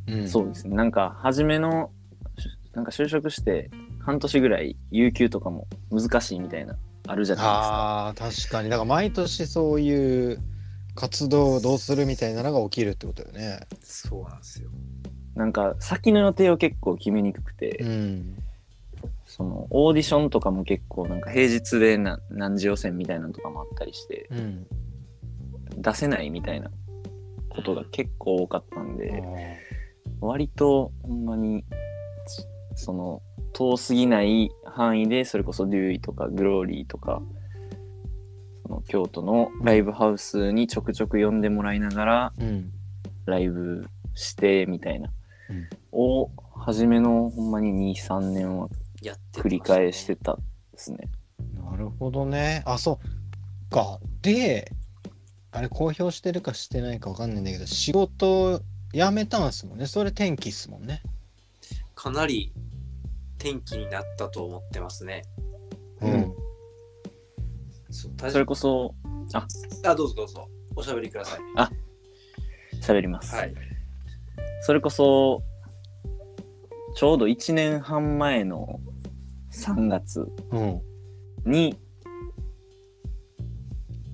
[0.07, 0.27] うん。
[0.27, 1.91] そうですねなんか初めの
[2.37, 6.75] しなんか就職して半年ぐらい有給とかも難しいみたいな
[7.07, 8.69] あるじゃないですかああ、確かに。
[8.69, 10.39] だから毎年そういう
[10.99, 13.61] 活動をどうするみたいなのが起きるってことよね。
[13.81, 14.69] そうなんですよ。
[15.35, 18.35] なんか先の予定を結構決めにくくて、うん。
[19.25, 24.67] そのオーディションとかも結構なんか平日でな何時予選みたいなのとかもあったりしてうん。
[25.77, 26.69] 出せないみたいな
[27.47, 29.55] ことが結構多かったんあで、ー
[30.19, 31.63] 割とほんまに
[32.75, 33.21] つその
[33.53, 37.21] 遠すぎない範囲でそれこそデューイとかグローリーとか
[38.69, 42.71] その京都のライブハウスにちょくちょく呼んでもらいながらうん。
[43.25, 45.11] ライブしてみたいな、
[45.49, 48.69] うんを初めのほんまに23年は
[49.01, 50.99] やって繰り返してたですね。
[51.55, 52.61] なるほどね。
[52.65, 52.99] あ、そ
[53.69, 53.99] うか。
[54.21, 54.71] で、
[55.51, 58.61] あれ公表してるかしてないかわかんないんだけど、仕事
[58.93, 59.87] 辞めたんすもんね。
[59.87, 61.01] それ転機っすもんね。
[61.95, 62.51] かなり
[63.37, 65.23] 転機になったと思ってますね。
[66.01, 66.38] うん
[68.29, 68.95] それこそ
[69.83, 70.47] あ、どうぞどうぞ。
[70.75, 71.39] おしゃべりください。
[72.81, 73.35] 喋ります。
[73.35, 73.53] はい。
[74.61, 75.41] それこそ
[76.95, 78.79] ちょうど1年半前の
[79.51, 80.81] 3月うん。
[81.45, 81.77] に、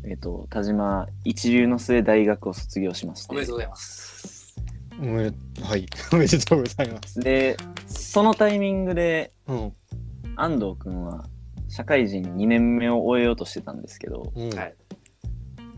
[0.07, 3.33] えっ、と、田島一流の末大学を卒業しまして。
[3.33, 4.55] おめでとうございます。
[4.99, 5.85] おめではい。
[6.13, 7.19] おめでとうございます。
[7.19, 9.73] で、そのタイミングでうん。
[10.35, 11.25] 安藤くんは
[11.75, 14.49] 社会人2年目を終えようとしてたんですけど、うん。
[14.57, 14.75] はい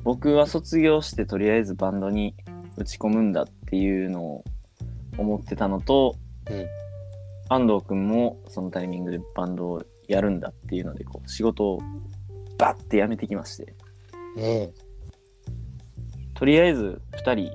[0.04, 2.34] 僕は卒業してとりあえずバンドに
[2.78, 4.44] 打ち込むんだっていうのを
[5.18, 6.16] 思ってたのと、
[6.50, 6.66] うん
[7.50, 11.82] 安藤くんもそのタイミングでバンドをやるんだっていうのでこう仕事を
[12.58, 13.74] バッて辞めてきまして
[14.36, 14.74] うん。
[16.36, 17.52] とりあえず2人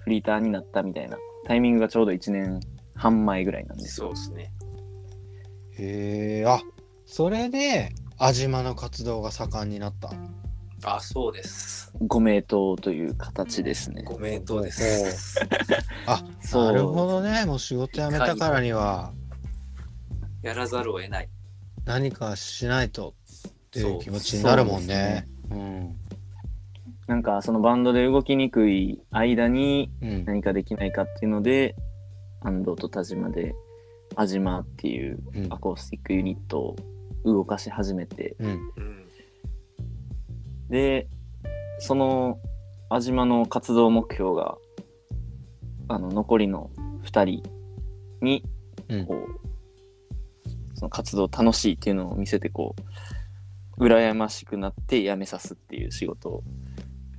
[0.00, 2.60] フリーターになったみたいなタイミングがちょうど1年
[2.94, 4.52] 半前ぐらいなんですよそうですね。
[5.78, 6.60] へえ、あ、
[7.12, 10.14] それで、安島の活動が盛んになった。
[10.82, 11.92] あ、そうです。
[12.06, 15.38] ご名答という形ですねご名答です。
[16.08, 17.44] あ、そうなるほどね。
[17.44, 19.12] もう仕事辞めたからには、
[20.40, 21.28] やらざるを得ない。
[21.84, 23.12] 何かしないと
[23.48, 25.28] っていう気持ちになるもんね。
[25.50, 25.96] うん。
[27.08, 30.24] なんかそのバンドで動きにくい間にうん。
[30.24, 31.76] 何かできないかっていうので
[32.40, 33.54] 安藤と田島で
[34.16, 36.76] 「アジマ」っていううんアコースティックユニットを
[37.24, 38.48] 動かし始めてうん。
[38.48, 39.08] うん。
[40.68, 41.08] で
[41.78, 42.38] その
[42.88, 44.56] アジマの活動目標が
[45.88, 46.70] あの残りの
[47.04, 47.42] 2人
[48.20, 48.44] に
[48.88, 49.42] うんこう
[50.74, 52.74] その活動楽しいっていうのを見せてこ
[53.78, 56.42] う羨ましくなって辞めさすっていう仕事を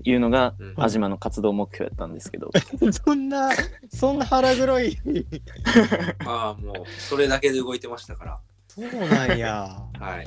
[0.06, 2.52] いうのがうん安島の活動目標やったんですけど、
[3.06, 3.52] そんな、
[3.90, 4.98] そんな腹黒い。
[6.26, 8.42] ああ、もう、それだけで動いてましたから。
[8.76, 9.78] そうなんや。
[10.00, 10.26] はい。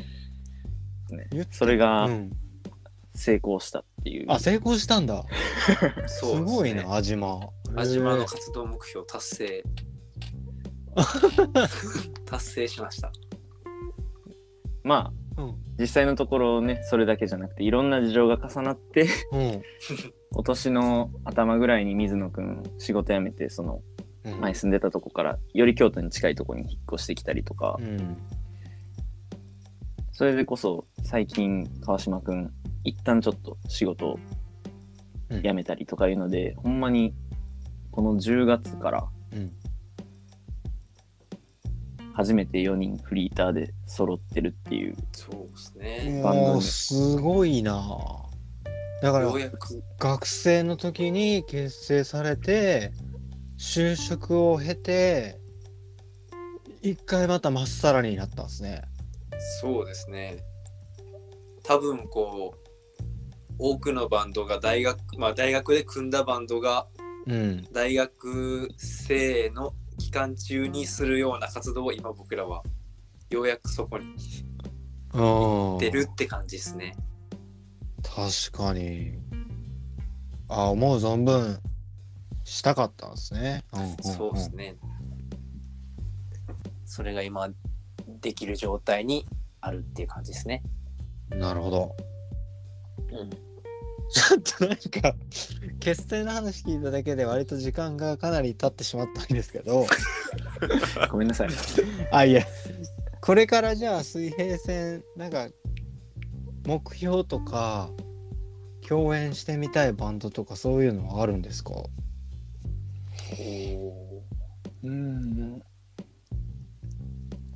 [1.14, 2.30] ね言ってそれがうん
[3.16, 4.26] 成功したっていう。
[4.28, 5.24] あ、成功したんだ。
[6.06, 7.40] すそうですねごいな、安島。
[7.74, 9.64] 安島の活動目標達成。
[12.26, 13.10] 達成しました。
[14.84, 15.54] まあ、うん。
[15.78, 19.62] 実際のところね、それだけじゃなくて、いろんな事情が重なって、うん。
[20.32, 23.95] 今年の頭ぐらいに水野くん仕事辞めて、そのうん
[24.34, 28.16] 前住んでたとこから、より京都に近いところに引っ越してきたりとかう、ん。
[30.12, 32.52] それでこそ最近川島くん、
[32.84, 34.18] 一旦ちょっと仕事を
[35.28, 37.14] うん辞めたりとかいうので、ほんまに
[37.90, 39.52] この10月からうん。
[42.16, 44.96] 初めて4人フリーターで揃ってるっていう。
[45.12, 46.22] そうですね。
[46.24, 47.76] バンドにもう、すごいな。
[49.02, 52.90] だからよう、やく、学生の時に結成されて、
[53.56, 55.38] 就職を経て、
[56.82, 58.82] 一回またまっさらになったんですね。
[59.60, 60.38] そうですね。
[61.62, 62.66] 多分こう、
[63.58, 66.86] 多くのバンドが大学、まあ大学で組んだバンドが
[67.26, 67.66] うん。
[67.72, 72.62] 大学生の期間中にするような活動を今僕らは
[73.30, 74.14] ようやくそこに
[75.12, 75.78] うん。
[75.78, 76.96] 出るって感じですね。
[78.02, 79.18] 確かに。
[80.48, 81.58] あ、思う存分
[82.46, 83.64] したかったんですね。
[84.00, 84.76] そうですね。
[86.84, 87.48] それが今
[88.20, 89.26] できる状態に
[89.60, 90.62] あるっていう感じですね。
[91.30, 91.96] なるほど。
[93.10, 93.30] うん。
[94.08, 95.16] ちょっとなんか、
[95.80, 99.84] 結成の話聞いただけで割と時間がかなり経ってしまったんですけど、
[101.10, 101.48] ごめんなさい。
[102.12, 102.46] あ、いや、
[103.20, 105.48] これからじゃあ水平線、なんか、
[106.64, 107.90] 目標とか、
[108.86, 111.72] 共演してみたいバンドとかそういうのはあるんですか？
[114.82, 115.62] うん。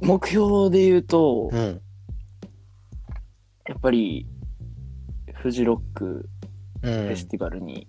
[0.00, 1.80] 目標で言うと、うん。
[3.68, 4.26] やっぱり、
[5.34, 6.28] フジロック
[6.82, 6.92] うん。
[6.92, 7.86] フェスティバルに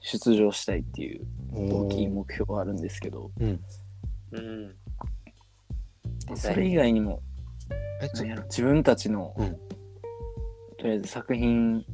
[0.00, 3.60] 出場したいっていう大大きい目標はあるんですけど、うん。
[4.32, 4.76] うん。
[6.36, 7.22] それ以外にも、
[8.48, 9.56] 自分たちの、うん
[10.78, 11.84] とりあえず作品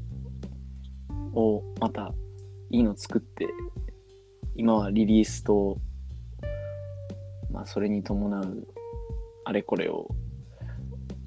[1.35, 2.13] をまた
[2.71, 3.47] いいの作って、
[4.57, 5.79] 今はリリースと、
[7.51, 8.69] まあそれに伴う
[9.45, 10.09] あれこれを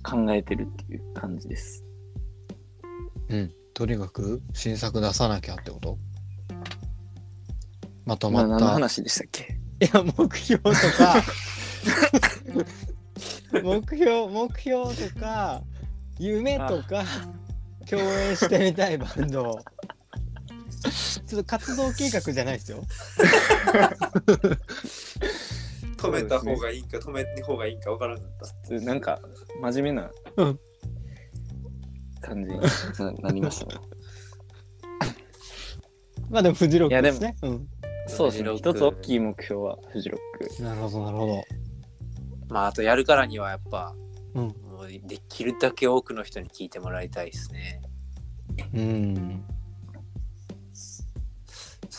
[0.04, 1.84] 考えてるっていう感じです。
[3.30, 3.54] うん。
[3.74, 5.98] とにかく新作出さなきゃってこと？
[8.06, 8.74] まとまあ何のまった。
[8.76, 9.58] 話でしたっけ？
[9.80, 11.22] いや、目標とか、
[13.62, 15.62] 目標、目標とか、
[16.18, 17.04] 夢とか、
[17.88, 19.60] 共演してみたいバンド。
[21.28, 22.82] ちょっと活動計画じゃないですよ。
[25.98, 28.30] 止めた方がいいか止めた方がいいかわからなかっ
[28.68, 28.74] た。
[28.86, 29.20] なんか
[29.62, 30.60] 真面目なうん
[32.22, 32.68] 感じにな
[33.24, 33.76] なりましたね。
[36.30, 37.36] まあでもフジロックですね。
[37.42, 37.68] うん。
[38.08, 38.52] そうですね。
[38.52, 40.20] フジロック一つ大きい目標はフジロッ
[40.56, 40.64] ク。
[40.64, 41.44] なるほど、なるほど。
[42.50, 43.94] まああとやるからにはやっぱ、
[44.34, 47.82] うんもうできるだけ多くの人に聞いてもらいたいですね。
[48.74, 49.44] うん。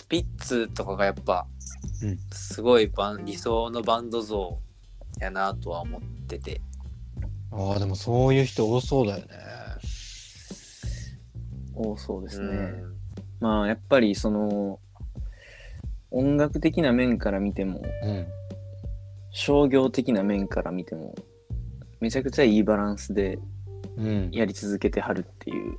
[0.08, 1.46] スピッツとかがやっぱ、
[2.02, 4.58] うんすごいバン理想のバンド像
[5.20, 6.62] やなとは思ってて。
[7.52, 9.26] ああ、でもそういう人多そうだよね。
[11.74, 12.46] 多そうですね。
[12.46, 12.50] う
[12.86, 12.94] ん
[13.40, 14.80] まあやっぱりその
[16.10, 18.26] 音楽的な面から見てもうん。
[19.30, 21.14] 商業的な面から見ても
[22.00, 23.38] めちゃくちゃいいバランスで
[23.98, 24.30] うん。
[24.32, 25.76] やり続けてはるっていう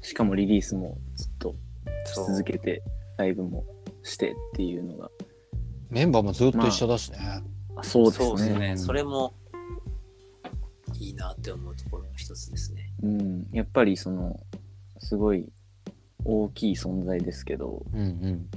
[0.00, 1.54] しかもリリースもずっと
[2.06, 2.82] し続けて
[3.16, 3.64] ライブも
[4.02, 5.10] してっていうのが
[5.90, 7.18] メンバーもずっと一緒だしね。
[7.76, 8.70] あそうですねそうですね。
[8.70, 9.34] うんそれも
[10.98, 12.92] いいなって思うところの一つですね。
[13.02, 14.38] うん、やっぱりその
[14.98, 15.48] すごい
[16.24, 18.50] 大きい存在ですけど、うんうん。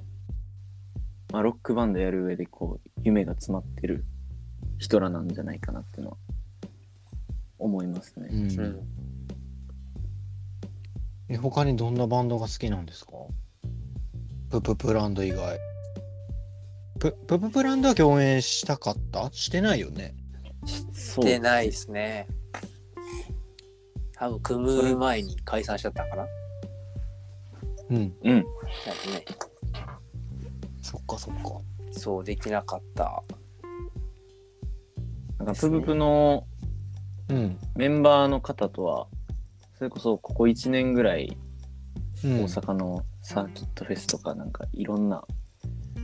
[1.31, 4.05] まあ、ロックバンドやる上でこう夢が詰まってる
[4.77, 6.17] 人らなんじゃないかなっていうのは
[7.59, 8.27] 思いますね。
[8.31, 8.79] うんうん。
[11.29, 13.11] え他にどんなバンドが好きなんですか？
[14.49, 15.59] プププランド以外。
[16.99, 20.15] ププププランドは共演したかったしてないよね。
[20.93, 22.27] してないですね。
[24.15, 26.25] 多分組む前に解散しちゃったかな
[27.89, 27.97] うん。
[27.97, 28.33] うん。
[28.33, 28.45] なんね。
[30.81, 31.61] そっかそっか。
[31.91, 33.23] そうできなかった。
[35.39, 36.43] なんかプブプの
[37.29, 37.59] うん。
[37.75, 39.07] メンバーの方とは
[39.77, 41.37] それこそここ1年ぐらい
[42.23, 45.21] 大阪のサーキットフェスとかなんかいろんな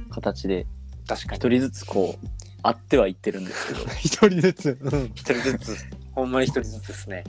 [0.09, 0.67] 形で
[1.07, 2.27] 確かに一人ずつこう
[2.63, 4.77] あってはいってるんですけど 一人ずつ。
[4.81, 5.05] うん。
[5.15, 5.77] 一人ずつ
[6.11, 7.23] ほんまに一人ずつですね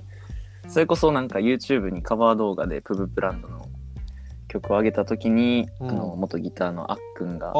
[0.66, 3.68] それこそなんか YouTube にカバー動画でプブブランドの
[4.48, 7.52] 曲を上げた時に、うんあの元ギターのあっくんが。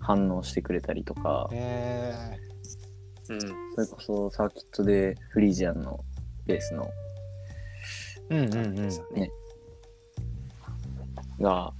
[0.00, 2.12] 反応してくれたりとかへ
[3.28, 3.46] うんそ
[3.80, 6.00] れこそサーキットでフリージアンの
[6.46, 6.88] ベースの
[8.30, 8.38] え。
[8.38, 8.88] うんうんうん。
[9.14, 9.30] ね
[11.40, 11.72] が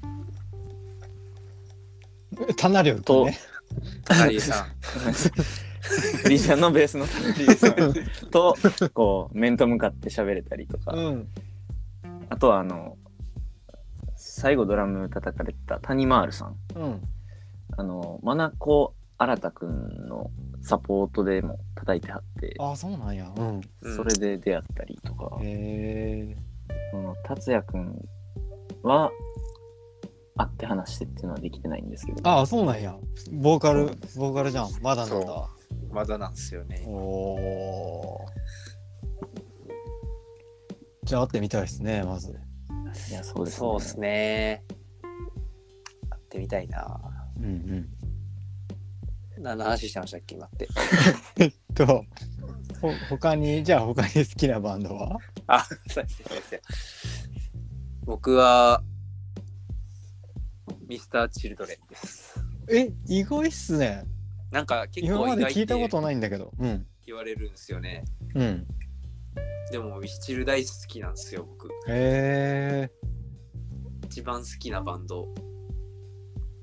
[2.57, 3.39] タナリョとね。
[4.05, 4.67] タリーさん
[6.23, 7.95] フリージアンのベースのタナリーさん
[8.31, 8.57] と
[8.93, 11.29] こう面と向かって喋れたりとか、うん。
[12.31, 12.97] あとはあの
[14.17, 17.03] 最後ドラム叩かれてた谷マールさんうん。
[17.77, 20.31] あのマナコ新太くんの
[20.63, 23.31] サポートでも叩いてはってああ、そうなんや。
[23.37, 23.61] うん。
[23.83, 26.37] うんそれで出会ったりとか、へえ。
[26.91, 28.09] その達也くん
[28.83, 29.11] は
[30.37, 32.97] 会って話してっていうのはできてないんですけどああ、そうなんや。
[33.33, 34.69] ボーカルボーカルじゃん。
[34.83, 35.27] まだなんだ。
[35.27, 35.49] そ
[35.93, 38.19] まだなんですよねお。
[41.05, 42.39] じゃあ会ってみたいですね、まず。
[43.11, 44.63] いやそうですねそうですね
[46.11, 47.01] 会ってみたいな
[47.39, 47.89] うんうん。
[49.43, 50.69] 何の話してましたっけ今って
[51.75, 52.05] と、ほ
[53.11, 55.19] 他に、じゃあ他に好きなバンドは？
[55.49, 56.23] あそうです
[58.05, 58.83] 僕は
[60.95, 62.39] ミスターチルドレンです
[62.71, 64.05] え、意外っすね。
[64.53, 66.53] なんか結今まで聞いたことないんだけど。
[66.57, 66.87] うん。
[67.05, 68.05] 言われるんですよね
[68.37, 68.65] うん。
[69.73, 72.91] でもミスチル大好きなんですよ僕へえ。
[74.05, 75.27] 一番好きなバンド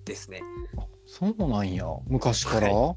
[0.06, 0.42] ですね
[1.06, 1.86] そうなんや。
[2.08, 2.96] 昔から、は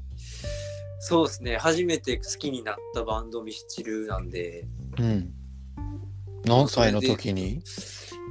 [0.99, 4.65] そうですね初めて好きになったバンドミスチルなんで
[4.97, 5.33] うん。
[6.45, 7.59] 何歳の時に？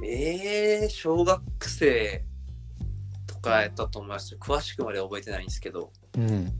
[0.03, 2.34] えー、小学生と
[3.49, 6.51] かやったと思います詳しくまで覚えてないんですけどうん。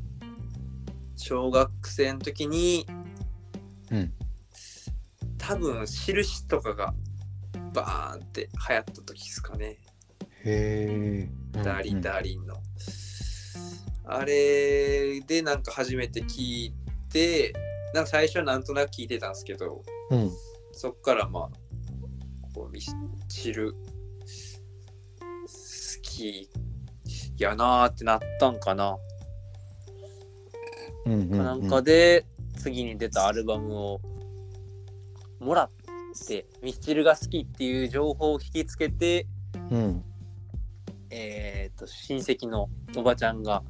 [1.15, 2.85] 小学生の時に
[3.91, 4.13] うん。
[5.37, 6.93] 多分印とかが
[7.73, 9.77] バーンって流行った時ですかね、
[10.43, 11.61] へえ。
[11.63, 12.55] ダーリンダーリンの
[14.05, 16.73] あれでなんか初めて聞い
[17.11, 17.53] て
[17.93, 20.31] なんか最初はなんとなく聞いてたんですけどうん。
[20.71, 21.49] そっからまあ
[22.53, 22.95] こうミス
[23.27, 23.77] チル好
[26.01, 26.49] き
[27.43, 28.97] やなーってなったんかな、
[31.05, 31.13] うん。
[31.13, 31.29] うん。
[31.37, 32.25] なんかで
[32.57, 34.01] 次に出たアルバムを
[35.39, 35.69] もらっ
[36.27, 39.27] てミスチルが好きっていう情報を聞きつけて
[39.69, 40.03] うん。
[41.09, 43.63] えっ、と親戚のおばちゃんが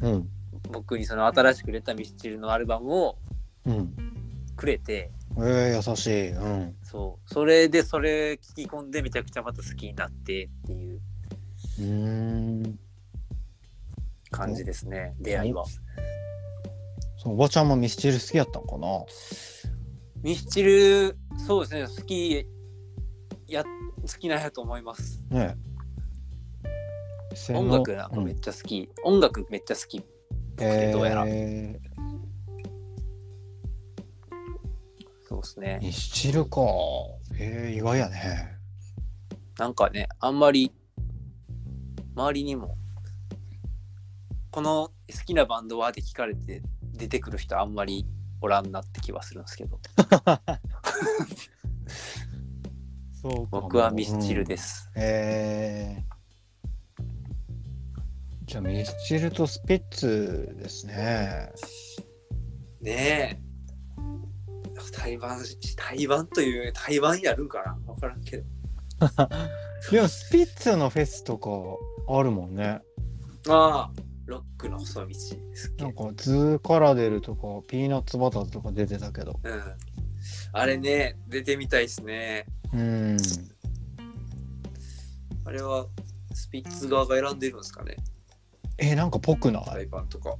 [0.00, 0.28] うん。
[0.70, 3.18] 僕にその新しく出たミスチルのアルバムを
[3.66, 3.94] うん。
[4.56, 6.28] くれてえー、優しい。
[6.30, 6.76] うん。
[6.82, 11.00] そうそれでそれ聞き込んでめちゃくちゃまた好きになってっていう
[11.78, 12.78] うーん。
[14.32, 15.64] 感じですね出会いは。
[17.18, 19.04] そうおばちゃんもミスチル好きやったんかな？
[20.22, 21.16] ミスチル
[21.46, 22.46] そうですね好き
[23.46, 23.68] や好
[24.18, 25.22] きなんやと思います。
[25.30, 25.54] ね。
[27.50, 27.54] え。
[27.54, 30.04] 音楽なんかめっちゃ好き、音楽めっちゃ好き。
[30.60, 31.24] えどうやら。
[31.24, 31.78] ー、
[35.28, 35.78] そうですね。
[35.80, 36.60] ミスチルか。
[37.38, 38.58] えー、意外やね。
[39.58, 40.72] なんかねあんまり
[42.16, 42.76] 周りにも
[44.52, 48.06] この好きなバンドはって聞かれて出てくる人あんまり
[48.42, 49.80] おらんなって気はするんですけど。
[53.22, 57.04] そう僕はミスチルです、えー、
[58.46, 61.50] じゃあミスチルとスピッツですね。
[62.82, 63.52] ねえ。
[64.92, 65.38] 対バン
[65.76, 67.74] 対バンという対バンやるんかな？
[67.86, 68.44] 分からんけど。
[69.90, 71.50] でもスピッツのフェスとか
[72.08, 72.82] あるもんね。
[73.48, 79.38] ああロックの細道ですなんかズーカラデルとかピーナッツバターとか出てたけど。
[79.42, 79.62] うん
[80.52, 83.16] あれね出てみたいですねうん。
[85.44, 85.86] あれは
[86.32, 87.96] スピッツ側が選んでるんですかね？
[88.78, 89.64] え、なんかぽくない？
[89.64, 90.36] 対バンとか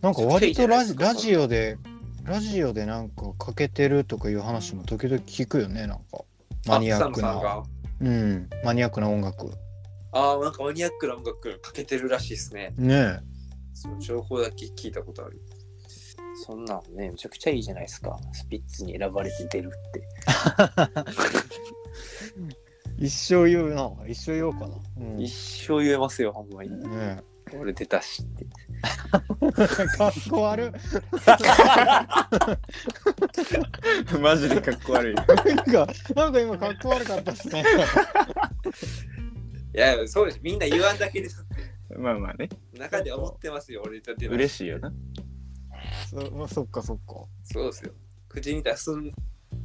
[0.00, 1.78] なんか割とラジラジオで、
[2.22, 6.24] ラジオでなんかかけてるとかいう話も時々聞くよね、なんか。
[6.68, 7.64] マニアックな。
[8.00, 9.50] うん、マニアックな音楽。
[10.12, 13.20] ああなんかマニアックな音楽かけてるらしいですねね
[13.74, 15.40] その情報だけ聞いたことある
[16.34, 20.02] そんなんねめちゃくちゃいいじゃないですかスピッツに選ばれて出るって
[22.98, 22.98] え。
[22.98, 23.90] 一生言うな。
[24.06, 24.76] 一生言おうかな。
[24.98, 25.32] うん、一
[25.66, 27.20] 生言えますよほんまにね
[27.58, 28.46] 俺出たしって
[29.98, 30.70] かっこ悪い。
[34.18, 35.14] マジでかっこ悪い。
[35.14, 35.34] なんか、
[36.14, 37.64] なんか今かっこ悪かったっすね。
[39.74, 40.40] いや、そうです。
[40.42, 41.44] みんな言わんだけです。
[41.96, 44.34] まあまあね、中で思ってますよ、俺たちは。
[44.34, 44.92] 嬉しいよな。
[46.08, 47.24] そまあ、そっかそっか。
[47.42, 47.92] そうですよ。
[48.28, 49.12] 口に出すん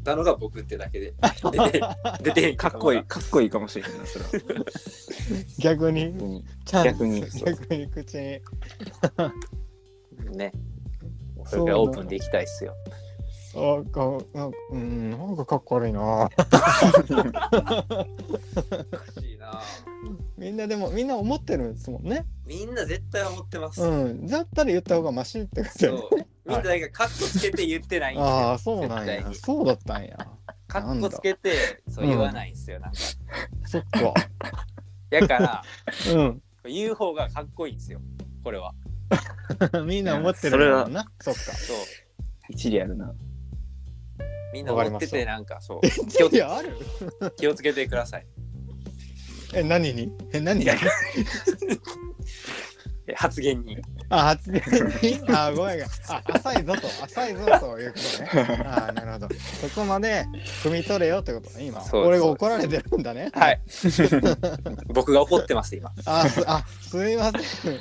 [0.04, 1.14] だのが僕ってだけで。
[1.52, 1.82] 出て、
[2.22, 4.66] 出てへんかっこいい、かっこいいかもしれんな、それは。
[5.60, 8.42] 逆に、逆に逆に逆に口に。
[10.38, 10.52] ね。
[11.46, 12.74] それからオープンでいきたいっすよ。
[13.56, 14.02] あか
[14.34, 16.02] なんかうん、なんかかっこ悪いな。
[16.02, 16.32] おか
[19.20, 19.62] しいな
[20.38, 22.26] みんなでも、みんな思ってるんですもんね。
[22.46, 23.82] みんな絶対思ってます。
[23.82, 24.28] うん。
[24.28, 26.00] だったら言った方がマシってことよね。
[26.00, 26.28] そう。
[26.46, 28.28] みんななんかカッコつけて言ってないんですよ。
[28.28, 29.06] ああ、そうなんや。
[29.06, 30.18] 絶対にそうだったんや。
[30.68, 32.80] カッコつけてそう言わないんですよ。
[32.80, 32.98] なんか。
[33.66, 34.14] そっか。
[35.10, 35.64] やから、
[36.14, 36.42] うん。
[36.66, 38.00] 言う方がかっこいいんですよ。
[38.44, 38.74] これは。
[39.86, 41.06] みんな思ってるんだろうな。
[41.22, 41.40] そっか。
[41.40, 41.78] そう。
[42.50, 43.14] 一理あるな。
[44.54, 45.82] みんな思ってて、なんかそう。
[46.10, 46.30] 気を
[47.38, 48.26] 気をつけてください。
[49.54, 50.12] え、何に？
[50.34, 50.66] え、何に？
[53.10, 53.78] え発言に。
[54.10, 54.62] あ、発言
[55.02, 55.22] に？
[55.34, 55.82] あ、ごめん。
[55.82, 55.88] あ、
[56.34, 58.00] 浅いぞと、浅いぞというこ
[58.34, 58.46] とね。
[58.66, 59.30] あ、なるほど。
[59.62, 60.26] そこまで
[60.64, 61.82] 汲み取れよってことね、今。
[61.94, 63.32] 俺が怒られてるんだね。
[63.34, 63.62] はい。
[64.94, 65.94] 僕が怒ってます、今。
[66.06, 67.38] あ、すあすいませ
[67.70, 67.80] ん。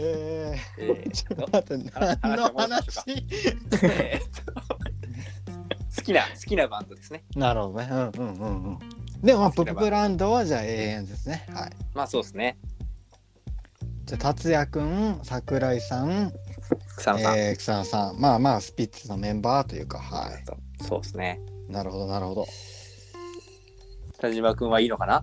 [0.00, 1.90] ええー、ちょっと待って、
[2.22, 3.10] 何の話？
[3.82, 4.52] えーっと
[5.96, 7.24] 好きな、好きなバンドですね。
[7.34, 7.88] なるほどね。
[7.90, 8.78] うんうんうんうん。
[9.20, 11.44] でも、まあプップランドはじゃあ永遠ですね。
[11.52, 11.70] はい。
[11.92, 12.56] まあそうですね。
[14.04, 16.32] じゃあ、達也くん、桜井さん、
[16.96, 17.38] 草野さん。
[17.38, 20.30] えー、草野さん、まあまあ、スピッツのメンバーというか、は
[20.80, 21.40] そうですね。
[21.68, 21.72] い。
[21.72, 22.46] なるほど、なるほど。
[24.18, 25.20] 田島君はいいのかな？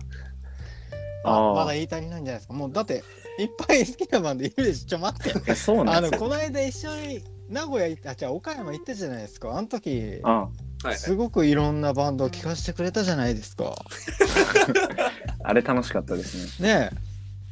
[1.24, 2.54] あまだ言い足りないんじゃないですか。
[2.54, 3.02] もう、だって、
[3.38, 4.88] いっぱい好きなバンドいるでしょ。
[4.88, 5.54] ちょ、待って。
[5.54, 6.28] そうなあの、んですよ。
[6.28, 9.56] この間一緒に名古屋行って、あ、じゃあ岡山行ったじゃないですか。
[9.56, 10.48] あの時、あは
[10.84, 10.96] いはい。
[10.96, 13.74] すごくいろんなバンドを聴かせてくれたじゃないですか。
[15.44, 16.68] あれ楽しかったですね。
[16.80, 16.90] ね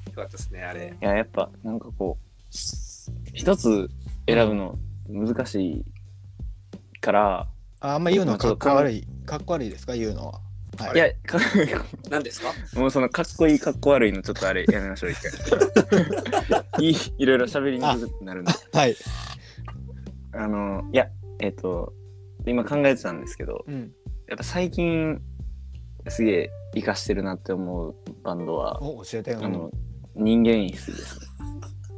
[0.07, 0.95] よかったですね、あれ。
[1.01, 2.24] いや、やっぱ、なんかこう、
[3.32, 3.89] 一つ
[4.26, 4.78] 選ぶの
[5.09, 5.85] 難しい
[7.01, 7.49] から、
[7.80, 9.07] ああんま言うのかっこ悪い。
[9.26, 9.95] かっこ悪いですか？
[9.95, 10.41] 言うのは。
[10.76, 11.38] はいいや、か
[12.10, 12.52] 何ですか？
[12.74, 15.32] もうそのかっこいいかっこ悪いのちょっとあれやめましょう、一回。
[16.84, 18.52] いいいろいろ喋りにくくなるんで。
[18.72, 18.96] はい。
[20.32, 21.08] あの、いや、
[21.40, 21.92] えっ、と、
[22.46, 23.92] 今考えてたんですけど、うん。
[24.28, 25.20] やっぱ最近、
[26.08, 29.38] すげえ活かしてるなって思うバンドは、お、教えてよ。
[29.42, 29.70] あの、
[30.16, 31.26] 人間椅子ですね。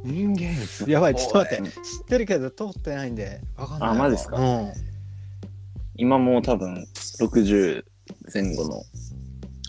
[0.03, 0.89] 人間椅子？
[0.91, 1.69] やばい、ちょっと待って。
[1.71, 3.95] 知ってるけど通ってないんで、わかんないわ。
[3.95, 4.37] あマジっすか？
[4.37, 4.71] うん。
[5.95, 6.85] 今もう多分
[7.19, 7.83] 60
[8.33, 8.81] 前後の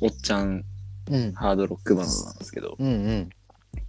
[0.02, 0.64] おっちゃん
[1.11, 1.32] うん。
[1.32, 3.30] ハードロックバンドなんですけど、うんうん。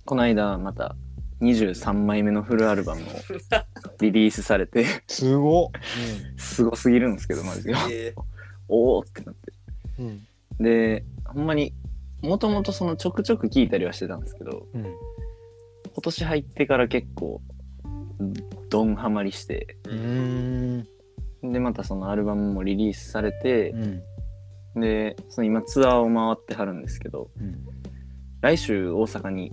[0.06, 0.96] この間また
[1.42, 3.06] 23枚目のフルアルバムを
[4.02, 5.70] リリースされて、すごっ。
[6.38, 7.74] すごすぎるんですけど、マジで。
[7.90, 8.16] え
[8.68, 9.54] おおってなって。
[10.00, 10.06] うん。
[10.08, 10.64] うん。
[10.64, 11.74] で、ほんまに、
[12.22, 14.84] もともとそのちょくちょく聞いたりはしてたんですけど、うん。
[14.84, 14.92] 今
[16.04, 17.42] 年入ってから結構、
[18.70, 20.84] ドンハマりして、うー
[21.48, 21.52] ん。
[21.54, 24.04] で、またそのアルバムもリリースされてう、ん。
[24.80, 27.66] で、その今ツアーを回ってはるんですけど、うん。
[28.42, 29.52] 来週大阪に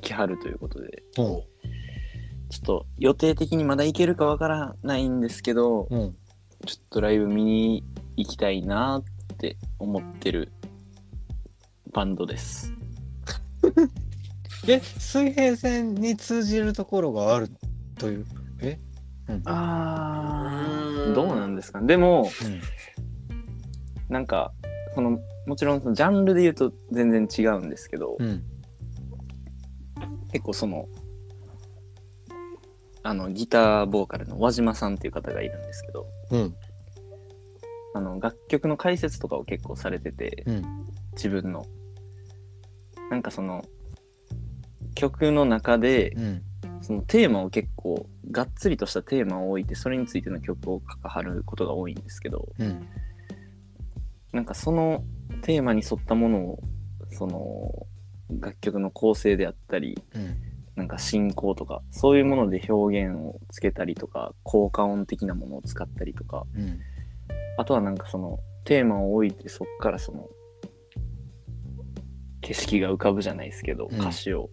[0.00, 1.02] 来はるということで。
[1.16, 1.44] ちょ
[2.58, 6.16] っと予定的にまだ行けるかわからないんですけど、うん。
[6.66, 7.84] ちょっとライブ見に
[8.16, 10.52] 行きたいなって思ってる
[11.92, 12.72] バンドです。
[14.66, 17.50] で、水平線に通じるところがある
[17.98, 18.26] という？
[18.60, 18.78] え？
[19.28, 19.42] うん。
[19.46, 21.80] あーどうなんですか？
[21.80, 21.86] ね。
[21.86, 22.28] でも、うん。
[24.08, 24.52] なんか、
[24.94, 28.42] その、もちろんそのジャンルで言うと全然違うんですけど、うん。
[30.32, 30.88] 結構その、
[33.02, 36.54] あの、ギターボーカルの輪島さんっていう方がいるんですけど、うん。
[37.94, 40.62] あの、楽曲の解説とかを結構されてて、うん。
[41.12, 41.66] 自分の。
[43.10, 43.64] なんかその、
[44.94, 46.42] 曲の中で、うん。
[46.80, 52.86] そのテーマを結構、がっつりとしたテーマを置いて、それについての曲を書かはることが多いんですけど、うん。
[54.34, 55.04] なんかその
[55.42, 56.58] テーマに沿ったものを、
[57.10, 57.86] その、
[58.40, 60.36] 楽曲の構成であったり、うん。
[60.74, 66.80] なんか進行とか、そういうもので表現をつけたりとか、効果音的なものを使ったりとか、うん。
[67.56, 70.28] あとはなんかそのテーマを置いてそっからその
[72.40, 74.50] 景色が浮かぶじゃないですけど、うん歌詞を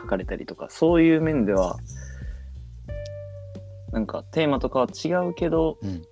[0.00, 1.76] 書かれたりとか、そういう面では、
[3.90, 6.02] なんかテーマとかは違うけど、うん。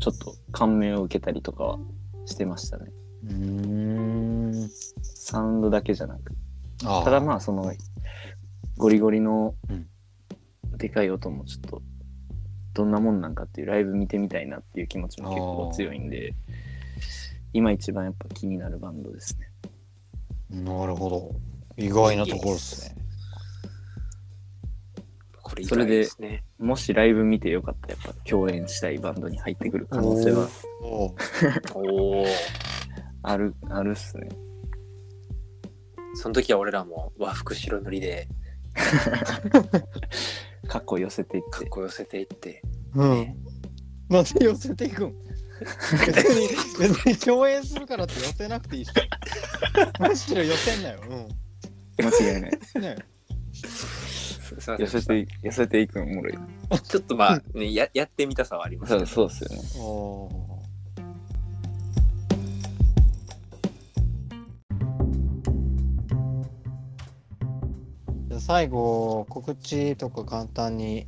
[0.00, 1.78] ちょっと感銘を受けたりとかは
[2.28, 2.86] してましたね。
[3.24, 4.70] うーん。
[5.02, 6.34] サウンドだけじゃなく。
[6.82, 7.78] ただまあそのはい
[8.76, 9.86] ゴリゴリのうん
[10.76, 11.82] でかい音もちょっと
[12.72, 16.34] どんなもんなんかっていうライブ見てみたいなっていう気持ちも結構強いんで
[17.52, 21.34] 今一番やっぱ気になるバンドですねなるほど。
[21.76, 23.07] 意外なところですね。
[25.48, 26.08] これ以外で。
[26.58, 30.48] もしライブ見てよかったらやっぱ共演したいバンドに入ってくる可能性は。
[33.22, 34.28] あるあるっすね
[36.14, 38.28] その時は俺らも和服白塗りで
[40.68, 42.62] 過去寄せていってかっこ寄せていって。
[42.94, 43.34] うん。
[44.08, 45.14] なんで寄せていくん？
[46.06, 48.90] 別に、 別に共演するからって寄せなくていいし。
[50.00, 51.00] むしろ寄せんなよ。
[51.98, 52.82] 間違いないうん。
[52.82, 52.96] ね
[54.48, 54.54] す。
[54.54, 56.38] いません寄せてい寄せていくのおもろい。
[56.82, 59.62] ちょっとまあ、ね、ややってみたさはありますそうけどそうっすよね。
[59.78, 60.48] おー。
[68.28, 71.06] じゃあ最後、告知とか簡単に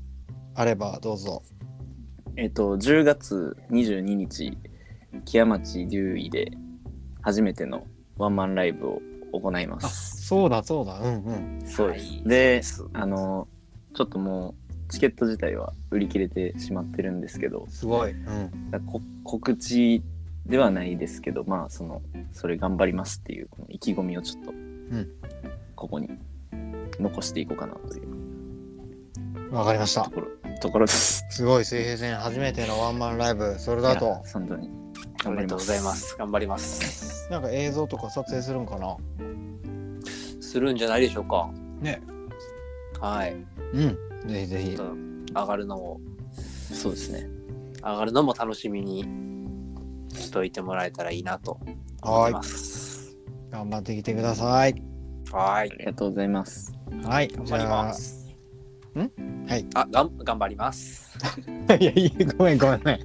[0.54, 1.42] あればどうぞ。
[2.36, 4.56] えっと10月22日
[5.24, 6.52] 木屋町竜医で
[7.22, 7.86] 初めての
[8.16, 9.00] ワンマンライブを
[9.32, 11.00] 行いますそうだそうだ。
[11.00, 11.66] うんうん。
[11.66, 12.08] そうです。
[12.12, 13.48] はいでそうですあの、
[13.96, 14.54] ちょっとも
[14.88, 18.12] う、チケット自体は売り切れてしまってるんですけど、すごい。
[18.12, 18.70] うん。
[18.70, 20.04] だこ告知
[20.46, 22.00] ではないですけど、まあ、その、
[22.30, 25.08] それ頑張りますっていう、この意気込みをちょっと、ん
[25.74, 26.08] ここに
[27.00, 30.12] 残していこうかなというわかりましたと。
[30.12, 30.28] ころ、
[30.60, 31.26] ところです。
[31.30, 33.58] すごい水平線初めてのワンマンライブ。
[33.58, 34.70] それだといや、本当に。
[35.24, 35.92] ありがとうございま。
[35.92, 36.16] す。
[36.16, 37.28] 頑張ります。
[37.32, 38.96] なんか映像とか撮影するんかな？
[40.50, 41.48] するんじゃないでしょうか。
[41.80, 42.02] ね。
[43.00, 43.36] はい。
[43.72, 43.96] うん。
[44.28, 46.00] ぜひぜひ上がるのも、
[46.72, 47.28] そうですね。
[47.76, 49.04] 上がるのも楽しみに
[50.12, 51.60] しといてもらえたらいいなと
[52.02, 52.42] 思はいいま。
[52.42, 53.16] す。
[53.50, 54.74] 頑張ってきてください。
[55.30, 55.74] はいあ。
[55.76, 56.76] りがとうございます。
[57.04, 57.28] はい。
[57.28, 58.28] 頑張ります。
[58.98, 59.08] ん？
[59.48, 59.64] はい。
[59.74, 61.16] あ、がん頑張ります。
[61.16, 61.30] じゃ
[61.68, 62.98] あいやいや、ごめんごめんごめん。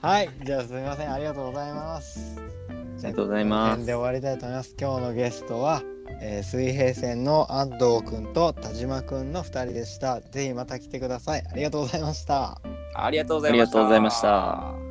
[0.00, 0.30] はい。
[0.42, 1.12] じゃあすみません。
[1.12, 2.55] ありがとうございます。
[3.04, 4.74] ありがとうございますで終わりたいと思います。
[4.80, 5.82] 今日のゲストは、
[6.20, 10.20] えー水平線の安藤くんと田島くんの2人でした。
[10.20, 11.44] ぜひまた来てください。
[11.50, 12.60] ありがとうございました。
[12.94, 13.58] ありがとうございました。
[13.58, 14.85] ありがとうございました。